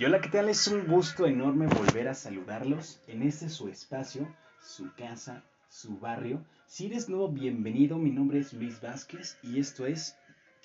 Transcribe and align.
Hola, 0.00 0.22
¿qué 0.22 0.30
tal? 0.30 0.48
Es 0.48 0.66
un 0.68 0.86
gusto 0.86 1.26
enorme 1.26 1.66
volver 1.66 2.08
a 2.08 2.14
saludarlos 2.14 3.02
en 3.06 3.22
este 3.22 3.50
su 3.50 3.68
espacio, 3.68 4.26
su 4.58 4.92
casa, 4.94 5.44
su 5.68 5.98
barrio. 5.98 6.42
Si 6.66 6.86
eres 6.86 7.10
nuevo, 7.10 7.28
bienvenido. 7.28 7.98
Mi 7.98 8.10
nombre 8.10 8.38
es 8.38 8.54
Luis 8.54 8.80
Vázquez 8.80 9.38
y 9.42 9.60
esto 9.60 9.86
es 9.86 10.16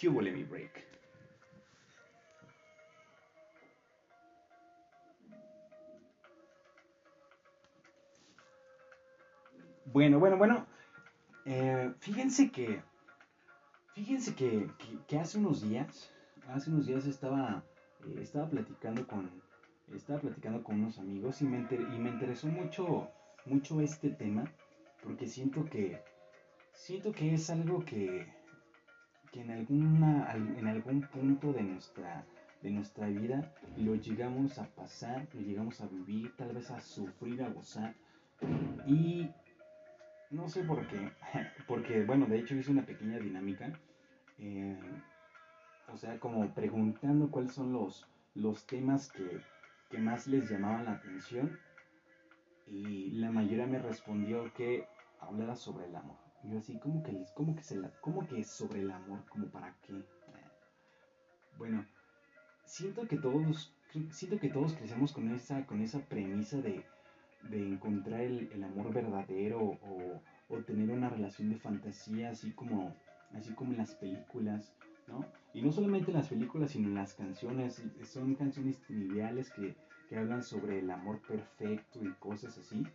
Cubo 0.02 0.22
Mi 0.22 0.44
Break. 0.44 0.88
Bueno, 9.86 10.20
bueno, 10.20 10.38
bueno. 10.38 10.66
Eh, 11.46 11.94
fíjense 12.00 12.50
que. 12.50 12.82
Fíjense 13.94 14.34
que, 14.36 14.72
que, 15.06 15.20
hace 15.20 15.38
unos 15.38 15.62
días. 15.62 16.10
Hace 16.48 16.72
unos 16.72 16.88
días 16.88 17.06
estaba. 17.06 17.62
Eh, 18.06 18.20
estaba 18.22 18.50
platicando 18.50 19.08
con. 19.08 19.30
Estaba 19.94 20.20
platicando 20.20 20.64
con 20.64 20.80
unos 20.80 21.00
amigos 21.00 21.42
y 21.42 21.46
me, 21.46 21.66
y 21.70 22.00
me 22.00 22.10
interesó 22.10 22.48
mucho. 22.48 23.10
Mucho 23.46 23.82
este 23.82 24.10
tema. 24.10 24.52
Porque 25.04 25.28
siento 25.28 25.66
que. 25.66 26.02
Siento 26.74 27.12
que 27.12 27.34
es 27.34 27.50
algo 27.50 27.84
que. 27.86 28.28
Que 29.32 29.42
en 29.42 29.52
alguna. 29.52 30.34
en 30.34 30.68
algún 30.68 31.02
punto 31.02 31.54
de 31.54 31.64
nuestra. 31.64 32.26
De 32.62 32.72
nuestra 32.72 33.08
vida 33.08 33.54
lo 33.78 33.94
llegamos 33.94 34.58
a 34.58 34.66
pasar, 34.66 35.28
lo 35.36 35.42
llegamos 35.42 35.80
a 35.80 35.88
vivir, 35.88 36.36
tal 36.36 36.54
vez 36.54 36.72
a 36.72 36.82
sufrir, 36.82 37.44
a 37.44 37.50
gozar. 37.50 37.94
Y 38.88 39.30
no 40.32 40.50
sé 40.50 40.64
por 40.64 40.88
qué. 40.88 41.12
Porque, 41.68 42.04
bueno, 42.04 42.26
de 42.26 42.40
hecho 42.40 42.56
hice 42.56 42.72
una 42.72 42.86
pequeña 42.86 43.20
dinámica. 43.20 43.72
Eh, 44.40 44.78
o 45.92 45.98
sea, 45.98 46.20
como 46.20 46.54
preguntando 46.54 47.30
cuáles 47.32 47.54
son 47.54 47.74
los, 47.74 48.08
los 48.36 48.66
temas 48.66 49.12
que, 49.12 49.42
más 50.00 50.28
les 50.28 50.50
llamaban 50.50 50.86
la 50.86 50.94
atención. 50.94 51.58
Y 52.68 53.12
la 53.12 53.32
mayoría 53.32 53.66
me 53.66 53.80
respondió 53.80 54.54
que 54.54 54.86
hablara 55.20 55.56
sobre 55.56 55.86
el 55.86 55.96
amor. 55.96 56.18
Yo 56.44 56.60
así, 56.60 56.78
¿cómo 56.80 57.02
que, 57.04 57.26
cómo 57.34 57.56
que, 57.56 57.64
se 57.64 57.78
la, 57.78 57.92
que 58.30 58.44
sobre 58.44 58.82
el 58.82 58.92
amor? 58.92 59.24
¿Cómo 59.30 59.48
para 59.48 59.74
qué? 59.82 59.94
Bueno, 61.58 61.86
siento 62.66 63.08
que 63.08 63.18
todos, 63.18 63.74
siento 64.12 64.40
que 64.40 64.50
todos 64.50 64.74
crecemos 64.74 65.12
con 65.12 65.32
esa, 65.32 65.66
con 65.66 65.82
esa 65.82 66.00
premisa 66.02 66.58
de 66.62 66.86
de 67.44 67.66
encontrar 67.66 68.22
el, 68.22 68.64
amor 68.64 68.94
verdadero 68.94 69.60
o, 69.60 70.22
tener 70.66 70.90
una 70.90 71.10
relación 71.10 71.50
de 71.50 71.58
fantasía 71.58 72.32
así 72.32 72.52
como, 72.52 72.96
así 73.34 73.54
como 73.54 73.72
en 73.72 73.78
las 73.78 73.96
películas, 73.96 74.74
Y 75.54 75.62
no 75.62 75.72
solamente 75.72 76.12
en 76.12 76.18
las 76.18 76.30
películas, 76.30 76.72
sino 76.72 76.88
en 76.88 76.96
las 76.96 77.14
canciones. 77.14 77.82
Son 78.04 78.36
canciones 78.36 78.80
triviales 78.82 79.50
que, 79.50 79.76
que 80.08 80.18
hablan 80.18 80.44
sobre 80.44 80.80
el 80.80 80.92
amor 80.92 81.22
perfecto 81.22 82.04
y 82.04 82.12
cosas 82.14 82.58
así. 82.58 82.86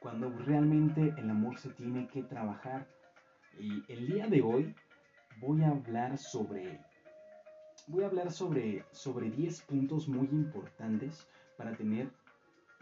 Cuando 0.00 0.30
realmente 0.30 1.14
el 1.18 1.28
amor 1.30 1.58
se 1.58 1.70
tiene 1.70 2.06
que 2.08 2.22
trabajar. 2.22 2.88
Y 3.58 3.82
el 3.92 4.06
día 4.06 4.26
de 4.28 4.40
hoy 4.40 4.74
voy 5.40 5.62
a 5.62 5.70
hablar 5.70 6.16
sobre 6.16 6.80
voy 7.88 8.04
a 8.04 8.06
hablar 8.06 8.30
sobre, 8.30 8.84
sobre 8.92 9.30
10 9.30 9.62
puntos 9.62 10.06
muy 10.06 10.28
importantes 10.28 11.26
para 11.56 11.74
tener 11.76 12.10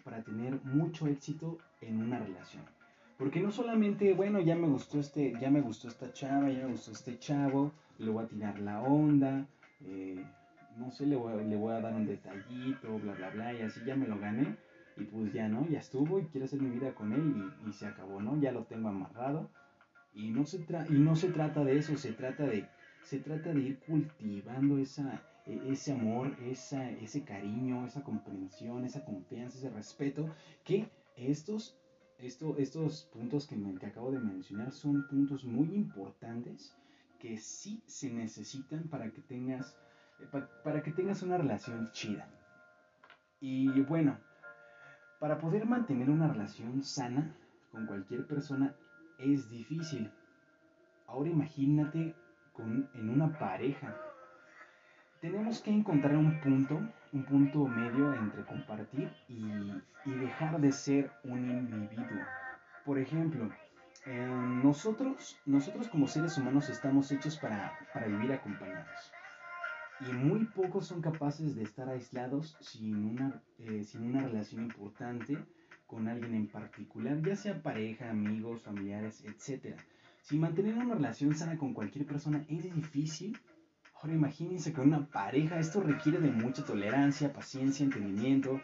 para 0.04 0.22
tener 0.22 0.62
mucho 0.64 1.06
éxito 1.06 1.58
en 1.80 2.00
una 2.00 2.18
relación. 2.18 2.64
Porque 3.18 3.40
no 3.40 3.50
solamente, 3.50 4.14
bueno, 4.14 4.40
ya 4.40 4.54
me 4.54 4.68
gustó 4.68 5.00
este, 5.00 5.34
ya 5.40 5.50
me 5.50 5.60
gustó 5.60 5.88
esta 5.88 6.12
chava, 6.12 6.50
ya 6.50 6.64
me 6.64 6.72
gustó 6.72 6.92
este 6.92 7.18
chavo, 7.18 7.72
le 7.98 8.10
voy 8.10 8.24
a 8.24 8.28
tirar 8.28 8.60
la 8.60 8.80
onda, 8.80 9.44
eh, 9.84 10.24
no 10.76 10.92
sé, 10.92 11.04
le 11.04 11.16
voy, 11.16 11.72
a, 11.72 11.80
dar 11.80 11.94
un 11.94 12.06
detallito, 12.06 12.96
bla, 13.00 13.14
bla, 13.14 13.30
bla, 13.30 13.52
y 13.52 13.62
así 13.62 13.80
ya 13.84 13.96
me 13.96 14.06
lo 14.06 14.18
gané. 14.18 14.56
Y 14.96 15.04
pues 15.04 15.32
ya, 15.32 15.48
¿no? 15.48 15.68
Ya 15.68 15.80
estuvo 15.80 16.20
y 16.20 16.26
quiero 16.26 16.44
hacer 16.44 16.60
mi 16.60 16.70
vida 16.70 16.94
con 16.94 17.12
él 17.12 17.52
y, 17.66 17.72
se 17.72 17.86
acabó, 17.86 18.20
¿no? 18.20 18.40
Ya 18.40 18.52
lo 18.52 18.64
tengo 18.64 18.88
amarrado. 18.88 19.50
Y 20.14 20.30
no, 20.30 20.44
se 20.44 20.60
tra 20.60 20.86
y 20.88 20.94
no 20.94 21.14
se 21.16 21.28
trata 21.30 21.64
de 21.64 21.78
eso, 21.78 21.96
se 21.96 22.12
trata 22.12 22.46
de, 22.46 22.68
se 23.02 23.18
trata 23.18 23.52
de 23.52 23.60
ir 23.60 23.78
cultivando 23.80 24.78
esa, 24.78 25.22
e, 25.46 25.72
ese 25.72 25.92
amor, 25.92 26.36
esa, 26.44 26.90
ese 26.90 27.22
cariño, 27.22 27.86
esa 27.86 28.02
comprensión, 28.02 28.84
esa 28.84 29.04
confianza, 29.04 29.58
ese 29.58 29.70
respeto, 29.70 30.28
que 30.64 30.88
estos, 31.16 31.78
estos 32.18 33.08
puntos 33.12 33.46
que, 33.46 33.56
me, 33.56 33.74
acabo 33.86 34.10
de 34.10 34.18
mencionar 34.18 34.72
son 34.72 35.06
puntos 35.08 35.44
muy 35.44 35.74
importantes 35.74 36.74
que 37.18 37.36
sí 37.36 37.82
se 37.86 38.10
necesitan 38.12 38.88
para 38.88 39.10
que 39.10 39.20
tengas, 39.22 39.76
para 40.64 40.82
que 40.82 40.92
tengas 40.92 41.22
una 41.22 41.38
relación 41.38 41.90
chida. 41.92 42.28
Y 43.40 43.80
bueno, 43.82 44.18
para 45.20 45.38
poder 45.38 45.66
mantener 45.66 46.10
una 46.10 46.28
relación 46.28 46.82
sana 46.82 47.36
con 47.70 47.86
cualquier 47.86 48.26
persona 48.26 48.74
es 49.18 49.48
difícil. 49.50 50.10
Ahora 51.06 51.30
imagínate 51.30 52.14
con, 52.52 52.88
en 52.94 53.10
una 53.10 53.38
pareja 53.38 53.96
tenemos 55.20 55.60
que 55.60 55.70
encontrar 55.72 56.16
un 56.16 56.40
punto, 56.40 56.80
un 57.12 57.24
punto 57.24 57.66
medio 57.66 58.12
entre 58.14 58.44
compartir 58.44 59.10
y, 59.28 59.72
dejar 60.04 60.60
de 60.60 60.72
ser 60.72 61.10
un 61.24 61.50
individuo. 61.50 62.24
Por 62.84 62.98
ejemplo, 62.98 63.50
nosotros, 64.62 65.38
nosotros 65.44 65.88
como 65.88 66.06
seres 66.06 66.38
humanos 66.38 66.68
estamos 66.70 67.10
hechos 67.12 67.36
para, 67.38 67.78
vivir 68.06 68.32
acompañados. 68.32 69.12
Y 70.00 70.12
muy 70.12 70.44
pocos 70.46 70.86
son 70.86 71.02
capaces 71.02 71.56
de 71.56 71.64
estar 71.64 71.88
aislados 71.88 72.56
sin 72.60 73.04
una, 73.04 73.42
eh, 73.58 73.82
sin 73.84 74.02
una 74.04 74.22
relación 74.22 74.62
importante 74.62 75.36
con 75.86 76.06
alguien 76.06 76.34
en 76.34 76.46
particular, 76.46 77.20
ya 77.22 77.34
sea 77.34 77.62
pareja, 77.62 78.10
amigos, 78.10 78.62
familiares, 78.62 79.24
etc. 79.24 79.76
Si 80.22 80.38
mantener 80.38 80.74
una 80.74 80.94
relación 80.94 81.34
sana 81.34 81.58
con 81.58 81.74
cualquier 81.74 82.06
persona 82.06 82.44
es 82.48 82.62
difícil, 82.62 83.36
Ahora 84.00 84.14
imagínense 84.14 84.72
con 84.72 84.86
una 84.86 85.06
pareja, 85.06 85.58
esto 85.58 85.80
requiere 85.80 86.20
de 86.20 86.30
mucha 86.30 86.64
tolerancia, 86.64 87.32
paciencia, 87.32 87.82
entendimiento, 87.82 88.60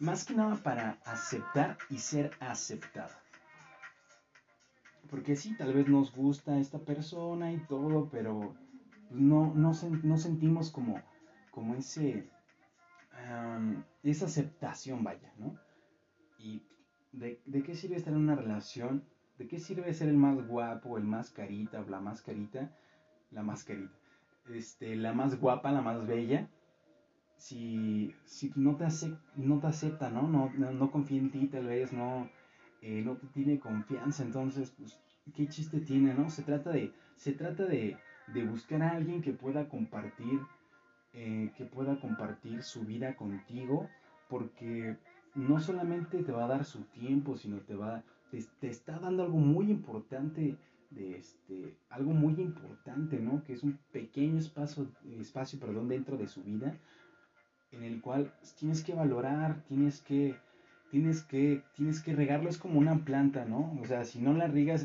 más 0.00 0.24
que 0.24 0.34
nada 0.34 0.56
para 0.56 0.98
aceptar 1.04 1.78
y 1.88 1.98
ser 1.98 2.32
aceptado. 2.40 3.14
Porque 5.08 5.36
sí, 5.36 5.56
tal 5.56 5.72
vez 5.72 5.86
nos 5.86 6.12
gusta 6.12 6.58
esta 6.58 6.80
persona 6.80 7.52
y 7.52 7.58
todo, 7.58 8.08
pero 8.10 8.56
no, 9.10 9.54
no, 9.54 9.72
sentimos 9.72 10.72
como, 10.72 11.00
como 11.52 11.76
ese, 11.76 12.28
esa 14.02 14.24
aceptación, 14.24 15.04
vaya, 15.04 15.32
¿no? 15.38 15.54
¿Y 16.38 16.64
de, 17.12 17.40
de, 17.46 17.62
qué 17.62 17.76
sirve 17.76 17.96
estar 17.96 18.14
en 18.14 18.20
una 18.20 18.34
relación? 18.34 19.04
¿De 19.38 19.46
qué 19.46 19.60
sirve 19.60 19.94
ser 19.94 20.08
el 20.08 20.16
más 20.16 20.44
guapo, 20.44 20.98
el 20.98 21.04
más 21.04 21.30
carita 21.30 21.80
o 21.80 21.88
la 21.88 22.00
más 22.00 22.20
carita? 22.20 22.74
La 23.30 23.44
más 23.44 23.62
carita 23.62 24.01
este, 24.50 24.96
la 24.96 25.12
más 25.12 25.40
guapa, 25.40 25.72
la 25.72 25.82
más 25.82 26.06
bella, 26.06 26.48
si, 27.36 28.14
si 28.24 28.52
no, 28.54 28.76
te 28.76 28.86
no 29.36 29.58
te 29.58 29.66
acepta, 29.66 30.10
¿no? 30.10 30.28
No, 30.28 30.50
no, 30.50 30.90
confía 30.90 31.18
en 31.18 31.30
ti, 31.30 31.46
tal 31.46 31.66
vez 31.66 31.92
no, 31.92 32.28
eh, 32.80 33.02
no 33.04 33.16
te 33.16 33.26
tiene 33.28 33.58
confianza, 33.58 34.22
entonces, 34.22 34.72
pues, 34.78 34.98
¿qué 35.34 35.48
chiste 35.48 35.80
tiene, 35.80 36.14
no? 36.14 36.30
Se 36.30 36.42
trata 36.42 36.70
de, 36.70 36.92
se 37.16 37.32
trata 37.32 37.64
de, 37.64 37.96
de 38.28 38.44
buscar 38.44 38.82
a 38.82 38.92
alguien 38.92 39.22
que 39.22 39.32
pueda 39.32 39.68
compartir, 39.68 40.40
eh, 41.14 41.52
que 41.56 41.64
pueda 41.64 42.00
compartir 42.00 42.62
su 42.62 42.84
vida 42.84 43.16
contigo, 43.16 43.88
porque 44.28 44.96
no 45.34 45.58
solamente 45.58 46.22
te 46.22 46.32
va 46.32 46.44
a 46.44 46.48
dar 46.48 46.64
su 46.64 46.84
tiempo, 46.84 47.36
sino 47.36 47.58
te 47.58 47.74
va, 47.74 48.04
te, 48.30 48.42
te 48.60 48.68
está 48.68 48.98
dando 48.98 49.24
algo 49.24 49.38
muy 49.38 49.70
importante 49.70 50.56
de 50.94 51.16
este, 51.16 51.76
algo 51.90 52.12
muy 52.12 52.34
importante, 52.40 53.18
¿no? 53.18 53.42
Que 53.44 53.54
es 53.54 53.62
un 53.62 53.78
pequeño 53.92 54.38
espacio, 54.38 54.90
espacio 55.18 55.58
perdón, 55.58 55.88
dentro 55.88 56.16
de 56.16 56.28
su 56.28 56.42
vida 56.42 56.76
en 57.72 57.82
el 57.84 58.00
cual 58.00 58.32
tienes 58.58 58.82
que 58.84 58.94
valorar, 58.94 59.64
tienes 59.64 60.00
que, 60.02 60.38
tienes 60.90 61.22
que, 61.22 61.64
tienes 61.74 62.00
que 62.00 62.14
regarlo, 62.14 62.48
es 62.48 62.58
como 62.58 62.78
una 62.78 63.04
planta, 63.04 63.44
¿no? 63.44 63.76
O 63.80 63.86
sea, 63.86 64.04
si 64.04 64.20
no 64.20 64.34
la 64.34 64.46
riegas, 64.46 64.84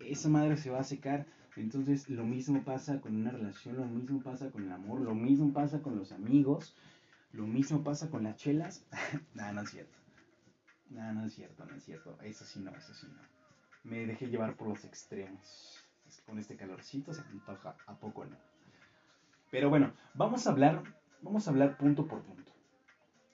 esa 0.00 0.28
madre 0.28 0.56
se 0.56 0.70
va 0.70 0.80
a 0.80 0.84
secar. 0.84 1.26
Entonces, 1.56 2.10
lo 2.10 2.24
mismo 2.24 2.62
pasa 2.64 3.00
con 3.00 3.16
una 3.16 3.30
relación, 3.30 3.76
lo 3.76 3.86
mismo 3.86 4.20
pasa 4.20 4.50
con 4.50 4.64
el 4.64 4.72
amor, 4.72 5.00
lo 5.00 5.14
mismo 5.14 5.52
pasa 5.54 5.80
con 5.80 5.96
los 5.96 6.12
amigos, 6.12 6.76
lo 7.32 7.46
mismo 7.46 7.82
pasa 7.82 8.10
con 8.10 8.22
las 8.24 8.36
chelas. 8.36 8.84
nada, 9.34 9.52
no 9.52 9.62
es 9.62 9.70
cierto. 9.70 9.98
Nada, 10.90 11.12
no 11.12 11.24
es 11.24 11.32
cierto, 11.32 11.64
no 11.64 11.74
es 11.74 11.84
cierto. 11.84 12.18
Eso 12.20 12.44
sí 12.44 12.60
no, 12.60 12.70
eso 12.76 12.92
sí 12.92 13.06
no 13.08 13.35
me 13.86 14.06
dejé 14.06 14.26
llevar 14.26 14.56
por 14.56 14.68
los 14.68 14.84
extremos. 14.84 15.82
Con 16.26 16.38
este 16.38 16.56
calorcito 16.56 17.14
se 17.14 17.22
antoja, 17.22 17.76
a 17.86 17.94
poco 17.94 18.24
no. 18.24 18.36
Pero 19.50 19.70
bueno, 19.70 19.92
vamos 20.14 20.46
a 20.46 20.50
hablar, 20.50 20.82
vamos 21.22 21.46
a 21.46 21.50
hablar 21.50 21.76
punto 21.76 22.06
por 22.06 22.22
punto. 22.22 22.52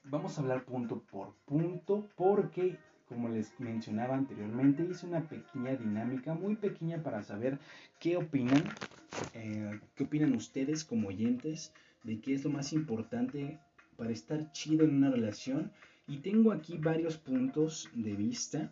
Vamos 0.05 0.37
a 0.37 0.41
hablar 0.41 0.63
punto 0.63 1.01
por 1.01 1.33
punto 1.45 2.07
porque, 2.15 2.77
como 3.07 3.29
les 3.29 3.59
mencionaba 3.59 4.15
anteriormente, 4.15 4.83
hice 4.83 5.07
una 5.07 5.21
pequeña 5.21 5.75
dinámica, 5.75 6.35
muy 6.35 6.55
pequeña 6.55 7.01
para 7.01 7.23
saber 7.23 7.57
qué 7.99 8.17
opinan, 8.17 8.63
eh, 9.33 9.79
qué 9.95 10.03
opinan 10.03 10.35
ustedes 10.35 10.83
como 10.83 11.07
oyentes 11.07 11.73
de 12.03 12.19
qué 12.19 12.35
es 12.35 12.43
lo 12.43 12.51
más 12.51 12.73
importante 12.73 13.59
para 13.97 14.11
estar 14.11 14.51
chido 14.51 14.85
en 14.85 14.97
una 14.97 15.09
relación. 15.09 15.71
Y 16.05 16.17
tengo 16.17 16.51
aquí 16.51 16.77
varios 16.77 17.17
puntos 17.17 17.89
de 17.93 18.13
vista. 18.13 18.71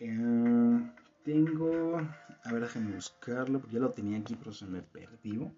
Eh, 0.00 0.90
tengo, 1.24 1.98
a 2.44 2.52
ver, 2.52 2.62
déjenme 2.62 2.94
buscarlo, 2.94 3.60
porque 3.60 3.74
ya 3.74 3.80
lo 3.80 3.92
tenía 3.92 4.18
aquí, 4.18 4.34
pero 4.34 4.52
se 4.52 4.66
me 4.66 4.82
perdió. 4.82 5.52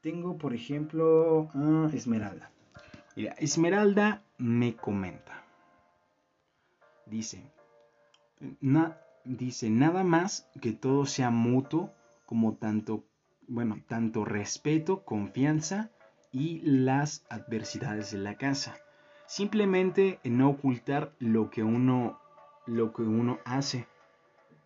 Tengo, 0.00 0.36
por 0.36 0.52
ejemplo, 0.52 1.48
Esmeralda. 1.92 2.50
Mira, 3.14 3.32
Esmeralda 3.38 4.24
me 4.38 4.74
comenta. 4.74 5.44
Dice, 7.06 7.52
dice, 9.24 9.70
nada 9.70 10.02
más 10.02 10.48
que 10.60 10.72
todo 10.72 11.06
sea 11.06 11.30
mutuo, 11.30 11.92
como 12.26 12.56
tanto, 12.56 13.04
bueno, 13.46 13.82
tanto 13.86 14.24
respeto, 14.24 15.04
confianza 15.04 15.90
y 16.32 16.60
las 16.62 17.24
adversidades 17.28 18.10
de 18.10 18.18
la 18.18 18.36
casa. 18.36 18.74
Simplemente 19.26 20.18
no 20.24 20.50
ocultar 20.50 21.14
lo 21.18 21.50
que 21.50 21.62
uno, 21.62 22.18
lo 22.66 22.92
que 22.92 23.02
uno 23.02 23.38
hace. 23.44 23.86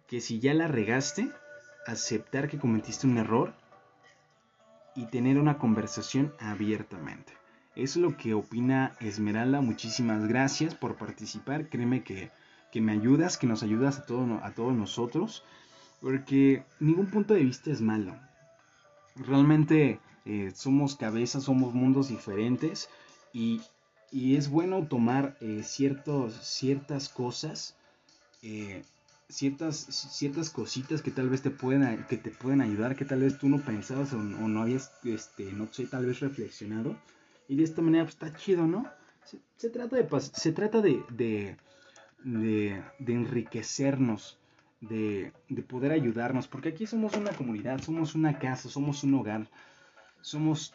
Que 0.06 0.20
si 0.20 0.38
ya 0.38 0.54
la 0.54 0.68
regaste, 0.68 1.30
aceptar 1.86 2.48
que 2.48 2.58
cometiste 2.58 3.06
un 3.06 3.18
error 3.18 3.54
y 4.94 5.06
tener 5.06 5.38
una 5.38 5.58
conversación 5.58 6.32
abiertamente. 6.38 7.32
Es 7.76 7.96
lo 7.96 8.16
que 8.16 8.34
opina 8.34 8.96
Esmeralda. 9.00 9.60
Muchísimas 9.60 10.26
gracias 10.26 10.74
por 10.74 10.96
participar. 10.96 11.68
Créeme 11.68 12.02
que, 12.02 12.30
me 12.80 12.92
ayudas, 12.92 13.38
que 13.38 13.46
nos 13.46 13.62
ayudas 13.62 13.98
a, 13.98 14.46
a 14.46 14.54
todos 14.54 14.74
nosotros. 14.74 15.44
Porque 16.00 16.64
ningún 16.80 17.06
punto 17.06 17.34
de 17.34 17.44
vista 17.44 17.70
es 17.70 17.80
malo. 17.80 18.16
Realmente 19.14 20.00
eh, 20.24 20.52
somos 20.54 20.96
cabezas, 20.96 21.44
somos 21.44 21.74
mundos 21.74 22.08
diferentes. 22.08 22.88
Y, 23.32 23.60
es 24.12 24.48
bueno 24.48 24.86
tomar 24.86 25.36
eh, 25.40 25.62
ciertos, 25.62 26.34
ciertas 26.34 27.10
cosas. 27.10 27.76
Eh, 28.42 28.82
ciertas, 29.28 29.76
ciertas 29.76 30.50
cositas 30.50 31.02
que 31.02 31.10
tal 31.10 31.28
vez 31.28 31.42
te 31.42 31.50
pueden, 31.50 32.04
que 32.08 32.16
te 32.16 32.30
pueden 32.30 32.60
ayudar, 32.60 32.96
que 32.96 33.04
tal 33.04 33.20
vez 33.20 33.38
tú 33.38 33.48
no 33.48 33.60
pensabas 33.60 34.12
o, 34.12 34.18
no 34.18 34.62
habías, 34.62 34.92
este, 35.04 35.52
no 35.52 35.72
sé, 35.72 35.86
tal 35.86 36.06
vez 36.06 36.20
reflexionado. 36.20 36.96
Y 37.48 37.56
de 37.56 37.64
esta 37.64 37.82
manera 37.82 38.04
pues, 38.04 38.14
está 38.14 38.34
chido, 38.36 38.66
¿no? 38.66 38.86
Se, 39.56 39.70
trata, 39.70 39.96
de, 39.96 40.20
se 40.20 40.52
trata 40.52 40.80
de, 40.80 41.02
de, 41.10 41.56
de, 42.22 43.12
enriquecernos, 43.12 44.38
de, 44.80 45.32
de 45.48 45.62
poder 45.62 45.90
ayudarnos, 45.90 46.46
porque 46.46 46.68
aquí 46.68 46.86
somos 46.86 47.16
una 47.16 47.32
comunidad, 47.32 47.82
somos 47.82 48.14
una 48.14 48.38
casa, 48.38 48.68
somos 48.68 49.02
un 49.02 49.14
hogar, 49.14 49.48
somos, 50.20 50.74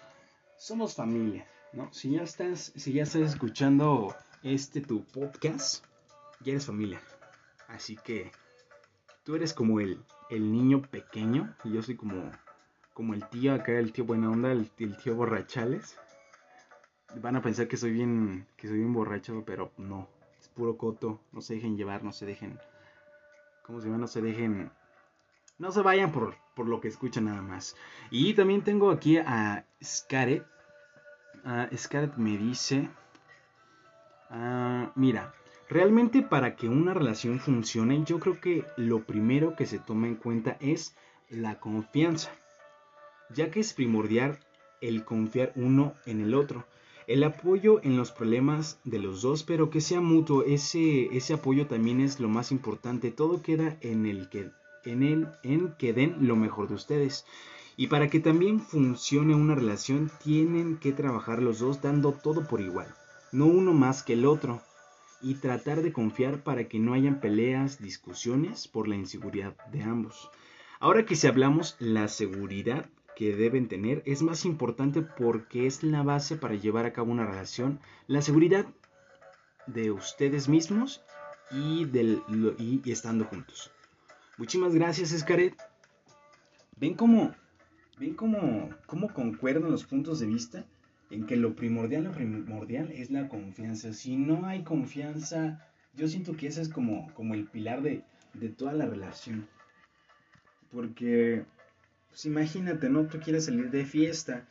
somos 0.58 0.96
familia, 0.96 1.48
¿no? 1.72 1.94
Si 1.94 2.12
ya 2.12 2.24
estás, 2.24 2.74
si 2.76 2.92
ya 2.92 3.04
estás 3.04 3.22
escuchando 3.22 4.14
este 4.44 4.82
tu 4.82 5.06
podcast, 5.06 5.86
ya 6.42 6.52
eres 6.52 6.66
familia. 6.66 7.02
Así 7.74 7.96
que 7.96 8.32
tú 9.24 9.36
eres 9.36 9.54
como 9.54 9.80
el, 9.80 10.04
el 10.30 10.52
niño 10.52 10.82
pequeño 10.82 11.56
y 11.64 11.74
yo 11.74 11.82
soy 11.82 11.96
como, 11.96 12.32
como 12.94 13.14
el 13.14 13.28
tío 13.30 13.54
acá, 13.54 13.74
el 13.74 13.94
tío 13.94 14.06
buena 14.06 14.30
onda, 14.30 14.52
el, 14.52 14.70
tío 14.70 15.16
borrachales. 15.16 15.98
Van 17.16 17.36
a 17.36 17.42
pensar 17.42 17.68
que 17.68 17.78
soy 17.78 17.92
bien, 17.92 18.48
que 18.58 18.68
soy 18.68 18.78
bien 18.80 18.94
borracho, 18.94 19.44
pero 19.46 19.72
no, 19.78 20.08
es 20.40 20.48
puro 20.50 20.78
coto. 20.78 21.22
No 21.32 21.42
se 21.42 21.56
dejen 21.56 21.78
llevar, 21.78 22.04
no 22.04 22.12
se 22.12 22.26
dejen, 22.26 22.60
¿cómo 23.64 23.80
se 23.80 23.88
llama? 23.88 24.00
No 24.00 24.08
se 24.08 24.22
dejen, 24.22 24.72
no 25.58 25.72
se 25.72 25.82
vayan 25.82 26.12
por, 26.12 26.36
por 26.56 26.68
lo 26.68 26.80
que 26.80 26.88
escuchan 26.88 27.26
nada 27.26 27.42
más. 27.42 27.76
Y 28.10 28.34
también 28.34 28.64
tengo 28.64 28.92
aquí 28.92 29.18
a 29.18 29.66
Scarlett. 29.84 30.46
Uh, 31.44 31.76
Scarlett 31.76 32.16
me 32.18 32.38
dice, 32.38 32.90
ah, 34.30 34.92
mira, 34.96 35.34
Realmente 35.72 36.22
para 36.22 36.58
que 36.58 36.68
una 36.68 36.94
relación 36.94 37.40
funcione, 37.40 38.04
yo 38.06 38.20
creo 38.20 38.42
que 38.42 38.66
lo 38.76 39.06
primero 39.06 39.56
que 39.56 39.66
se 39.66 39.80
toma 39.80 40.08
en 40.08 40.16
cuenta 40.16 40.58
es 40.60 40.98
la 41.30 41.62
confianza, 41.62 42.30
ya 43.34 43.52
que 43.52 43.62
es 43.62 43.72
primordial 43.72 44.38
el 44.82 45.06
confiar 45.06 45.54
uno 45.56 45.94
en 46.06 46.20
el 46.20 46.34
otro. 46.34 46.66
El 47.08 47.24
apoyo 47.24 47.80
en 47.84 47.96
los 47.96 48.12
problemas 48.12 48.82
de 48.84 49.00
los 49.00 49.22
dos, 49.22 49.44
pero 49.44 49.70
que 49.70 49.80
sea 49.80 50.02
mutuo, 50.02 50.44
ese, 50.44 51.06
ese 51.16 51.36
apoyo 51.36 51.68
también 51.68 52.02
es 52.02 52.20
lo 52.20 52.28
más 52.28 52.52
importante. 52.52 53.10
Todo 53.10 53.42
queda 53.42 53.78
en 53.80 54.06
el 54.06 54.28
que 54.28 54.52
en 54.84 55.04
el 55.04 55.30
en 55.42 55.74
que 55.78 55.94
den 55.94 56.28
lo 56.28 56.36
mejor 56.36 56.68
de 56.68 56.76
ustedes. 56.76 57.26
Y 57.78 57.88
para 57.88 58.10
que 58.10 58.20
también 58.20 58.60
funcione 58.60 59.36
una 59.36 59.56
relación, 59.56 60.12
tienen 60.22 60.76
que 60.76 60.92
trabajar 60.92 61.42
los 61.42 61.60
dos 61.60 61.82
dando 61.82 62.12
todo 62.12 62.46
por 62.46 62.60
igual, 62.60 62.94
no 63.32 63.46
uno 63.46 63.72
más 63.72 64.04
que 64.04 64.14
el 64.14 64.26
otro 64.26 64.62
y 65.22 65.36
tratar 65.36 65.82
de 65.82 65.94
confiar 65.94 66.44
para 66.44 66.68
que 66.68 66.80
no 66.80 66.94
hayan 66.94 67.20
peleas, 67.20 67.80
discusiones 67.82 68.68
por 68.68 68.88
la 68.88 68.96
inseguridad 68.96 69.56
de 69.72 69.84
ambos. 69.84 70.30
Ahora 70.80 71.06
que 71.06 71.16
si 71.16 71.28
hablamos 71.28 71.76
la 71.80 72.08
seguridad 72.08 72.90
que 73.16 73.36
deben 73.36 73.68
tener 73.68 74.02
es 74.06 74.22
más 74.22 74.46
importante 74.46 75.02
porque 75.02 75.68
es 75.68 75.84
la 75.84 76.02
base 76.02 76.38
para 76.38 76.56
llevar 76.56 76.86
a 76.86 76.94
cabo 76.94 77.12
una 77.12 77.26
relación, 77.26 77.80
la 78.08 78.22
seguridad 78.22 78.66
de 79.68 79.92
ustedes 79.92 80.50
mismos 80.50 81.04
y, 81.52 81.86
del, 81.86 82.24
y, 82.58 82.82
estando 82.92 83.26
juntos. 83.26 83.72
Muchísimas 84.38 84.74
gracias, 84.74 85.12
Escaret. 85.12 85.56
¿Ven 86.78 86.96
cómo, 86.96 87.36
ven 88.00 88.16
cómo, 88.16 88.70
cómo 88.88 89.14
concuerdan 89.14 89.72
los 89.72 89.84
puntos 89.84 90.20
de 90.20 90.26
vista? 90.26 90.66
En 91.12 91.26
que 91.26 91.36
lo 91.36 91.56
primordial, 91.56 92.06
lo 92.06 92.12
primordial 92.12 92.90
es 92.92 93.12
la 93.12 93.28
confianza. 93.28 93.94
Si 93.94 94.16
no 94.16 94.46
hay 94.46 94.64
confianza, 94.64 95.68
yo 95.94 96.08
siento 96.08 96.38
que 96.38 96.48
ese 96.48 96.62
es 96.62 96.70
como, 96.70 97.14
como 97.14 97.34
el 97.34 97.46
pilar 97.48 97.82
de, 97.82 98.04
toda 98.58 98.74
la 98.74 98.86
relación. 98.86 99.48
Porque, 100.72 101.44
pues 102.10 102.26
imagínate, 102.26 102.90
¿no? 102.90 103.08
Tú 103.08 103.20
quieres 103.20 103.46
salir 103.46 103.70
de 103.72 103.86
fiesta 103.86 104.48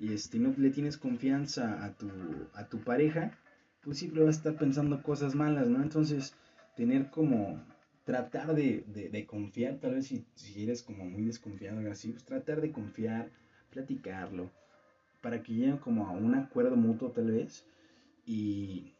y 0.00 0.12
este, 0.12 0.40
no 0.40 0.52
le 0.56 0.70
tienes 0.70 0.98
confianza 0.98 1.84
a 1.84 1.92
tu, 1.92 2.10
a 2.54 2.66
tu 2.66 2.80
pareja, 2.80 3.38
pues 3.82 3.98
siempre 3.98 4.24
vas 4.24 4.36
a 4.36 4.38
estar 4.38 4.56
pensando 4.56 5.02
cosas 5.02 5.36
malas, 5.36 5.68
¿no? 5.68 5.80
Entonces, 5.80 6.34
tener 6.74 7.08
como, 7.10 7.62
tratar 8.04 8.54
de, 8.54 8.84
de, 8.88 9.26
confiar, 9.26 9.78
tal 9.78 9.94
vez 9.94 10.08
si, 10.08 10.26
si, 10.34 10.64
eres 10.64 10.82
como 10.82 11.04
muy 11.04 11.22
desconfiado 11.22 11.80
o 11.80 11.92
así, 11.92 12.10
pues 12.10 12.24
tratar 12.24 12.60
de 12.60 12.72
confiar, 12.72 13.30
platicarlo, 13.70 14.50
para 15.20 15.42
que 15.42 15.52
lleguen 15.52 15.78
como 15.78 16.06
a 16.06 16.12
un 16.12 16.34
acuerdo 16.34 16.76
mutuo 16.76 17.10
tal 17.10 17.30
vez 17.30 17.66
y 18.26 18.94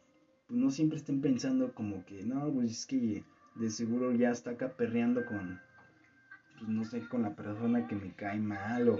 pues, 0.47 0.59
no 0.59 0.71
siempre 0.71 0.97
estén 0.97 1.21
pensando 1.21 1.73
como 1.73 2.05
que 2.05 2.23
no, 2.23 2.51
pues 2.51 2.71
es 2.71 2.85
que 2.85 3.23
de 3.55 3.69
seguro 3.69 4.13
ya 4.13 4.31
está 4.31 4.51
acá 4.51 4.75
perreando 4.75 5.25
con, 5.25 5.59
pues 6.57 6.69
no 6.69 6.83
sé, 6.83 7.07
con 7.07 7.23
la 7.23 7.35
persona 7.35 7.87
que 7.87 7.95
me 7.95 8.13
cae 8.13 8.39
mal 8.39 8.89
o, 8.89 8.99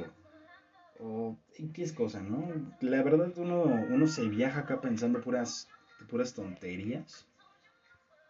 o 1.00 1.38
qué 1.74 1.84
es 1.84 1.94
cosa, 1.94 2.22
¿no? 2.22 2.48
La 2.82 3.04
verdad 3.04 3.34
uno, 3.38 3.64
uno 3.64 4.08
se 4.08 4.28
viaja 4.28 4.62
acá 4.62 4.82
pensando 4.82 5.22
puras, 5.22 5.68
puras 6.10 6.34
tonterías 6.34 7.28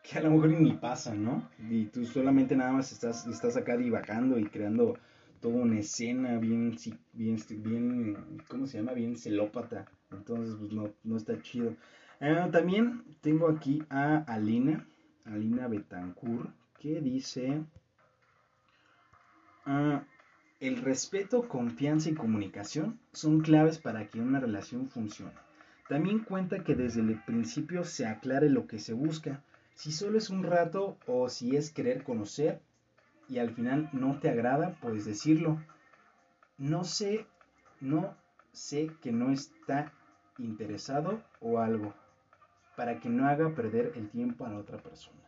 que 0.03 0.17
a 0.17 0.21
lo 0.21 0.31
mejor 0.31 0.49
ni 0.49 0.73
pasa, 0.73 1.13
¿no? 1.13 1.49
Y 1.69 1.85
tú 1.85 2.05
solamente 2.05 2.55
nada 2.55 2.71
más 2.71 2.91
estás, 2.91 3.27
estás 3.27 3.55
acá 3.57 3.77
divagando 3.77 4.39
y 4.39 4.45
creando 4.45 4.97
toda 5.41 5.55
una 5.55 5.79
escena 5.79 6.37
bien, 6.37 6.77
bien, 7.13 7.37
bien, 7.57 8.17
¿cómo 8.47 8.67
se 8.67 8.77
llama? 8.77 8.93
Bien 8.93 9.17
celópata. 9.17 9.85
Entonces, 10.11 10.55
pues 10.57 10.71
no, 10.71 10.93
no 11.03 11.17
está 11.17 11.41
chido. 11.41 11.75
Eh, 12.19 12.49
también 12.51 13.03
tengo 13.21 13.49
aquí 13.49 13.83
a 13.89 14.17
Alina, 14.17 14.87
Alina 15.25 15.67
Betancourt, 15.67 16.51
que 16.79 17.01
dice, 17.01 17.63
ah, 19.65 20.03
el 20.59 20.77
respeto, 20.77 21.47
confianza 21.47 22.11
y 22.11 22.13
comunicación 22.13 22.99
son 23.11 23.41
claves 23.41 23.79
para 23.79 24.07
que 24.07 24.19
una 24.19 24.39
relación 24.39 24.87
funcione. 24.87 25.33
También 25.89 26.19
cuenta 26.19 26.63
que 26.63 26.75
desde 26.75 27.01
el 27.01 27.19
principio 27.23 27.83
se 27.83 28.05
aclare 28.05 28.49
lo 28.49 28.67
que 28.67 28.77
se 28.77 28.93
busca, 28.93 29.43
si 29.73 29.91
solo 29.91 30.19
es 30.19 30.29
un 30.29 30.43
rato 30.43 30.97
o 31.07 31.27
si 31.29 31.55
es 31.55 31.71
querer 31.71 32.03
conocer 32.03 32.61
y 33.31 33.39
al 33.39 33.55
final 33.55 33.89
no 33.93 34.19
te 34.19 34.29
agrada, 34.29 34.77
puedes 34.81 35.05
decirlo. 35.05 35.63
No 36.57 36.83
sé, 36.83 37.25
no 37.79 38.13
sé 38.51 38.91
que 39.01 39.13
no 39.13 39.31
está 39.31 39.93
interesado 40.37 41.23
o 41.39 41.59
algo, 41.59 41.93
para 42.75 42.99
que 42.99 43.07
no 43.07 43.29
haga 43.29 43.55
perder 43.55 43.93
el 43.95 44.09
tiempo 44.09 44.45
a 44.45 44.49
la 44.49 44.59
otra 44.59 44.79
persona. 44.79 45.21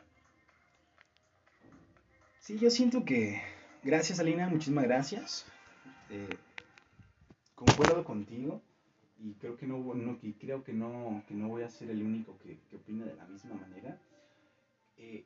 Sí, 2.39 2.59
yo 2.59 2.69
siento 2.69 3.05
que, 3.05 3.41
gracias 3.83 4.19
Alina, 4.19 4.49
muchísimas 4.49 4.83
gracias. 4.83 5.45
Eh, 6.09 6.27
concuerdo 7.55 8.03
contigo 8.03 8.61
y 9.17 9.35
creo 9.35 9.55
que 9.55 9.65
no, 9.65 9.77
no, 9.77 10.19
creo 10.41 10.61
que 10.65 10.73
no, 10.73 11.23
que 11.25 11.35
no 11.35 11.47
voy 11.47 11.63
a 11.63 11.69
ser 11.69 11.89
el 11.89 12.03
único 12.03 12.37
que, 12.39 12.59
que 12.69 12.75
opina 12.75 13.05
de 13.05 13.15
la 13.15 13.25
misma 13.27 13.55
manera. 13.55 13.97
Eh, 14.97 15.25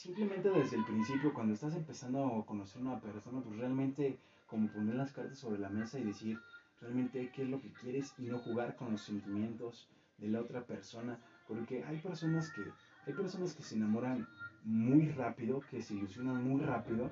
simplemente 0.00 0.48
desde 0.48 0.78
el 0.78 0.84
principio, 0.84 1.34
cuando 1.34 1.52
estás 1.52 1.74
empezando 1.74 2.24
a 2.24 2.46
conocer 2.46 2.80
a 2.80 2.86
una 2.86 3.00
persona, 3.00 3.42
pues 3.42 3.58
realmente 3.58 4.18
como 4.46 4.66
poner 4.68 4.94
las 4.94 5.12
cartas 5.12 5.36
sobre 5.36 5.58
la 5.58 5.68
mesa 5.68 5.98
y 5.98 6.04
decir, 6.04 6.40
realmente 6.80 7.30
qué 7.34 7.42
es 7.42 7.50
lo 7.50 7.60
que 7.60 7.70
quieres 7.74 8.14
y 8.18 8.22
no 8.22 8.38
jugar 8.38 8.76
con 8.76 8.92
los 8.92 9.02
sentimientos 9.02 9.90
de 10.16 10.28
la 10.28 10.40
otra 10.40 10.64
persona, 10.64 11.20
porque 11.46 11.84
hay 11.84 11.98
personas 11.98 12.50
que 12.50 12.62
hay 13.06 13.12
personas 13.12 13.54
que 13.54 13.62
se 13.62 13.74
enamoran 13.74 14.26
muy 14.64 15.10
rápido, 15.10 15.60
que 15.70 15.82
se 15.82 15.94
ilusionan 15.94 16.42
muy 16.42 16.62
rápido 16.62 17.10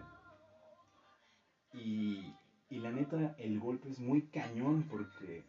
y, 1.75 2.33
y 2.71 2.79
la 2.79 2.91
neta 2.91 3.35
el 3.39 3.59
golpe 3.59 3.91
es 3.91 3.99
muy 3.99 4.23
cañón 4.29 4.87
porque 4.91 5.45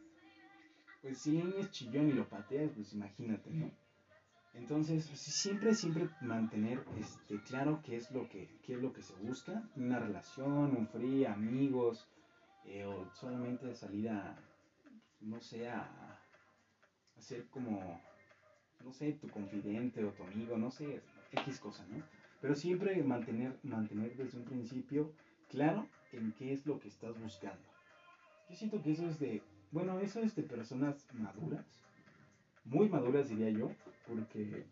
pues 1.01 1.17
si 1.17 1.31
niño 1.31 1.55
es 1.57 1.71
chillón 1.71 2.09
y 2.09 2.13
lo 2.13 2.27
pateas, 2.27 2.71
pues 2.73 2.91
imagínate, 2.91 3.49
¿no? 3.51 3.71
Entonces, 4.53 5.05
siempre, 5.05 5.73
siempre 5.73 6.09
mantener 6.21 6.83
este, 6.97 7.41
claro 7.43 7.81
qué 7.83 7.95
es, 7.95 8.11
lo 8.11 8.27
que, 8.29 8.49
qué 8.63 8.73
es 8.73 8.81
lo 8.81 8.91
que 8.91 9.01
se 9.01 9.13
busca, 9.15 9.63
una 9.75 9.99
relación, 9.99 10.75
un 10.75 10.87
free, 10.87 11.25
amigos, 11.25 12.07
eh, 12.65 12.85
o 12.85 13.09
solamente 13.13 13.73
salir 13.73 14.09
a, 14.09 14.35
no 15.21 15.39
sé, 15.39 15.69
a, 15.69 15.83
a 15.83 17.21
ser 17.21 17.45
como, 17.47 18.01
no 18.83 18.91
sé, 18.91 19.13
tu 19.13 19.29
confidente 19.29 20.03
o 20.03 20.11
tu 20.11 20.23
amigo, 20.23 20.57
no 20.57 20.71
sé, 20.71 21.01
X 21.31 21.59
cosa, 21.59 21.85
¿no? 21.89 22.03
Pero 22.41 22.55
siempre 22.55 23.03
mantener, 23.03 23.57
mantener 23.63 24.15
desde 24.15 24.37
un 24.37 24.45
principio 24.45 25.13
claro 25.49 25.87
en 26.11 26.31
qué 26.33 26.53
es 26.53 26.65
lo 26.65 26.79
que 26.79 26.87
estás 26.87 27.19
buscando. 27.19 27.63
Yo 28.49 28.55
siento 28.55 28.81
que 28.81 28.91
eso 28.91 29.07
es 29.07 29.19
de, 29.19 29.43
bueno, 29.71 29.99
eso 29.99 30.21
es 30.21 30.35
de 30.35 30.43
personas 30.43 31.05
maduras, 31.13 31.65
muy 32.65 32.89
maduras 32.89 33.29
diría 33.29 33.49
yo, 33.49 33.71
porque 34.09 34.65